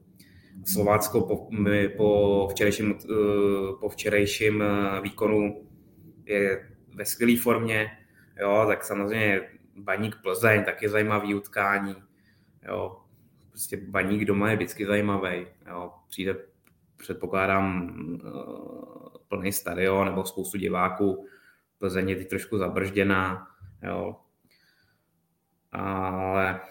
[0.65, 1.49] Slovácko po,
[1.97, 3.07] po, včerejším, eh,
[3.79, 4.63] po včerejším
[5.01, 5.67] výkonu
[6.25, 7.91] je ve skvělé formě,
[8.39, 9.41] jo, tak samozřejmě
[9.75, 11.95] Baník Plzeň, taky zajímavý utkání.
[12.67, 13.02] Jo.
[13.53, 15.47] Prostě Baník doma je vždycky zajímavý.
[15.67, 15.91] Jo.
[16.09, 16.35] Přijde,
[16.97, 17.95] předpokládám,
[19.27, 21.27] plný stadion nebo spoustu diváků.
[21.77, 23.47] Plzeň je teď trošku zabržděná.
[23.83, 24.15] Jo
[25.73, 26.61] ale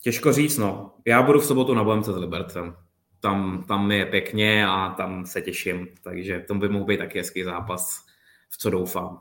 [0.00, 0.94] těžko říct, no.
[1.06, 2.76] Já budu v sobotu na Bohemce s Libercem.
[3.20, 7.44] Tam, tam je pěkně a tam se těším, takže to by mohl být taky hezký
[7.44, 8.06] zápas,
[8.50, 9.20] v co doufám.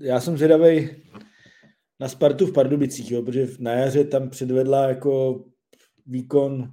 [0.00, 0.90] Já jsem zvědavý
[2.02, 5.44] na Spartu v Pardubicích, jo, protože na jaře tam předvedla jako
[6.06, 6.72] výkon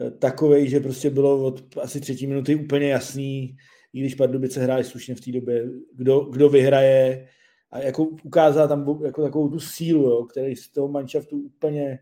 [0.00, 3.56] eh, takový, že prostě bylo od asi třetí minuty úplně jasný,
[3.92, 7.28] i když Pardubice hráli slušně v té době, kdo, kdo vyhraje,
[7.70, 11.98] a jako ukázala tam jako takovou tu sílu, jo, který z toho manšaftu úplně,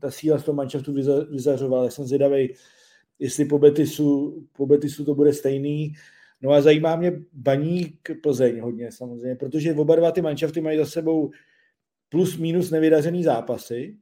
[0.00, 0.92] ta síla z toho manšaftu
[1.30, 1.84] vyzařovala.
[1.84, 2.54] Já jsem zvědavý,
[3.18, 5.92] jestli po Betisu, po Betisu to bude stejný.
[6.42, 10.86] No a zajímá mě Baník Plzeň hodně samozřejmě, protože oba dva ty manšafty mají za
[10.86, 11.30] sebou
[12.08, 13.96] plus minus nevydařený zápasy.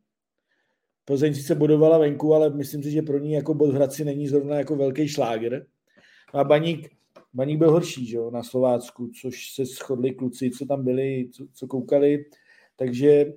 [1.05, 4.29] Plzeň sice bodovala venku, ale myslím si, že pro ní jako bod v Hradci není
[4.29, 5.67] zrovna jako velký šláger.
[6.35, 6.95] No a Baník
[7.35, 11.47] Baník byl horší že jo, na Slovácku, což se shodli kluci, co tam byli, co,
[11.53, 12.25] co koukali,
[12.77, 13.33] takže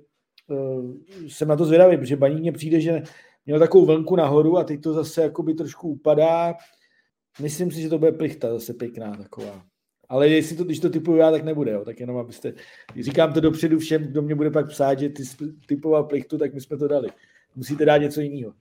[0.46, 0.94] uh,
[1.28, 3.02] jsem na to zvědavý, protože Baník mně přijde, že
[3.46, 6.54] měl takovou vlnku nahoru a teď to zase jakoby trošku upadá.
[7.42, 9.62] Myslím si, že to bude plichta zase pěkná taková.
[10.08, 11.84] Ale jestli to, když to typuju já, tak nebude, jo.
[11.84, 12.52] tak jenom abyste,
[13.00, 15.22] říkám to dopředu všem, kdo mě bude pak psát, že ty
[15.66, 17.08] typoval plichtu, tak my jsme to dali.
[17.56, 18.52] Musíte dát něco jiného.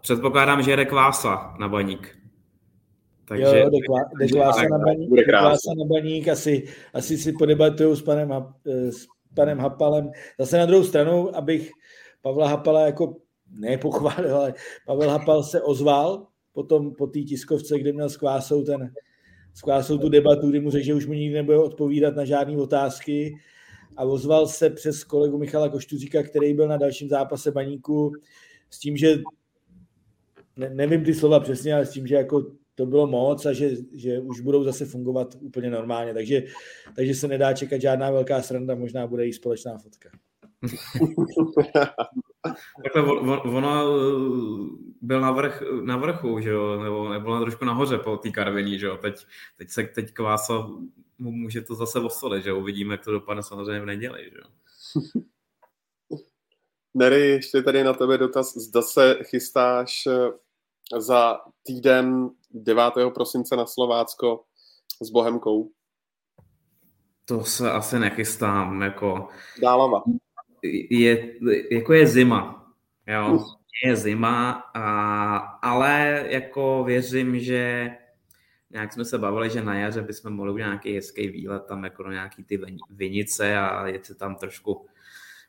[0.00, 2.16] Předpokládám, že jede kvása na baník.
[3.24, 3.70] Takže, jo,
[4.18, 6.64] jde klása na baník, klása na baník asi,
[6.94, 8.32] asi si podebatuju s panem,
[8.66, 10.10] eh, s panem Hapalem.
[10.38, 11.70] Zase na druhou stranu, abych
[12.22, 13.16] Pavla Hapala jako
[13.50, 14.54] nepochválil, ale
[14.86, 18.92] Pavel Hapal se ozval potom po té tiskovce, kde měl s Kvásou, ten,
[19.54, 22.56] s Kvásou tu debatu, kdy mu řekl, že už mu nikdy nebude odpovídat na žádné
[22.56, 23.36] otázky
[23.96, 28.12] a ozval se přes kolegu Michala Koštuříka, který byl na dalším zápase baníku
[28.70, 29.18] s tím, že
[30.56, 33.70] ne, nevím ty slova přesně, ale s tím, že jako to bylo moc a že,
[33.92, 36.14] že už budou zase fungovat úplně normálně.
[36.14, 36.42] Takže,
[36.96, 40.10] takže se nedá čekat žádná velká sranda, možná bude i společná fotka.
[42.82, 43.02] Takhle
[43.40, 43.84] ono
[45.00, 48.78] byl na, vrch, na vrchu, že jo, nebo, nebo na trošku nahoře po té karviní,
[48.78, 48.96] že jo.
[48.96, 50.70] Teď, teď se teď Kvása
[51.18, 52.58] může to zase osolit, že jo.
[52.58, 55.22] Uvidíme, jak to dopadne samozřejmě v neděli, že jo.
[56.94, 58.56] Nery, ještě tady na tebe dotaz.
[58.56, 62.92] Zda se chystáš eh, za týden 9.
[63.14, 64.44] prosince na Slovácko
[65.02, 65.70] s Bohemkou?
[67.24, 69.28] To se asi nechystám, jako...
[69.62, 70.02] Dálava.
[70.90, 71.34] Je,
[71.70, 72.72] jako je zima,
[73.06, 73.44] jo.
[73.84, 77.90] Je zima, a, ale jako věřím, že
[78.70, 82.02] nějak jsme se bavili, že na jaře bychom mohli udělat nějaký hezký výlet tam jako
[82.02, 82.60] do nějaký ty
[82.90, 84.86] vinice a jet se tam trošku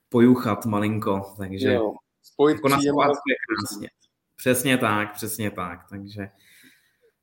[0.09, 1.93] pojuchat malinko, takže jo,
[2.23, 3.89] spojit jako na Slovácku je krásně.
[4.35, 6.29] Přesně tak, přesně tak, takže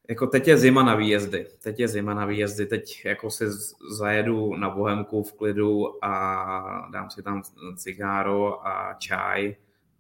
[0.08, 3.44] jako teď je zima na výjezdy, teď je zima na výjezdy, teď jako si
[3.90, 7.42] zajedu na Bohemku v klidu a dám si tam
[7.76, 9.56] cigáro a čaj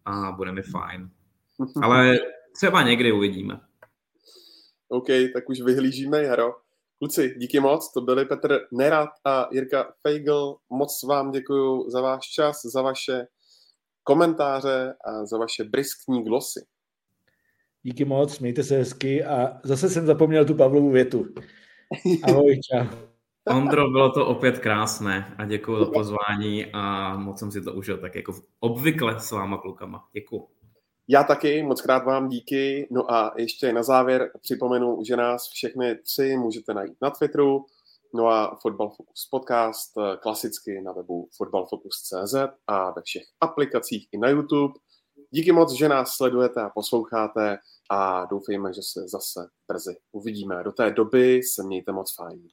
[0.08, 1.10] a bude mi fajn.
[1.82, 2.18] Ale
[2.56, 3.60] třeba někdy uvidíme.
[4.88, 6.54] OK, tak už vyhlížíme jaro.
[6.98, 10.56] Kluci, díky moc, to byli Petr Nerad a Jirka Feigl.
[10.70, 13.26] Moc vám děkuji za váš čas, za vaše
[14.02, 16.66] komentáře a za vaše briskní glosy.
[17.82, 21.26] Díky moc, mějte se hezky a zase jsem zapomněl tu Pavlovu větu.
[22.22, 22.86] Ahoj, čau.
[23.56, 27.98] Ondro, bylo to opět krásné a děkuji za pozvání a moc jsem si to užil
[27.98, 30.08] tak jako obvykle s váma klukama.
[30.12, 30.48] Děkuji.
[31.08, 32.88] Já taky, moc krát vám díky.
[32.90, 37.66] No a ještě na závěr připomenu, že nás všechny tři můžete najít na Twitteru,
[38.14, 42.34] no a Football Focus podcast klasicky na webu footballfocus.cz
[42.66, 44.74] a ve všech aplikacích i na YouTube.
[45.30, 47.58] Díky moc, že nás sledujete a posloucháte
[47.90, 50.64] a doufejme, že se zase brzy uvidíme.
[50.64, 52.48] Do té doby se mějte moc fajn.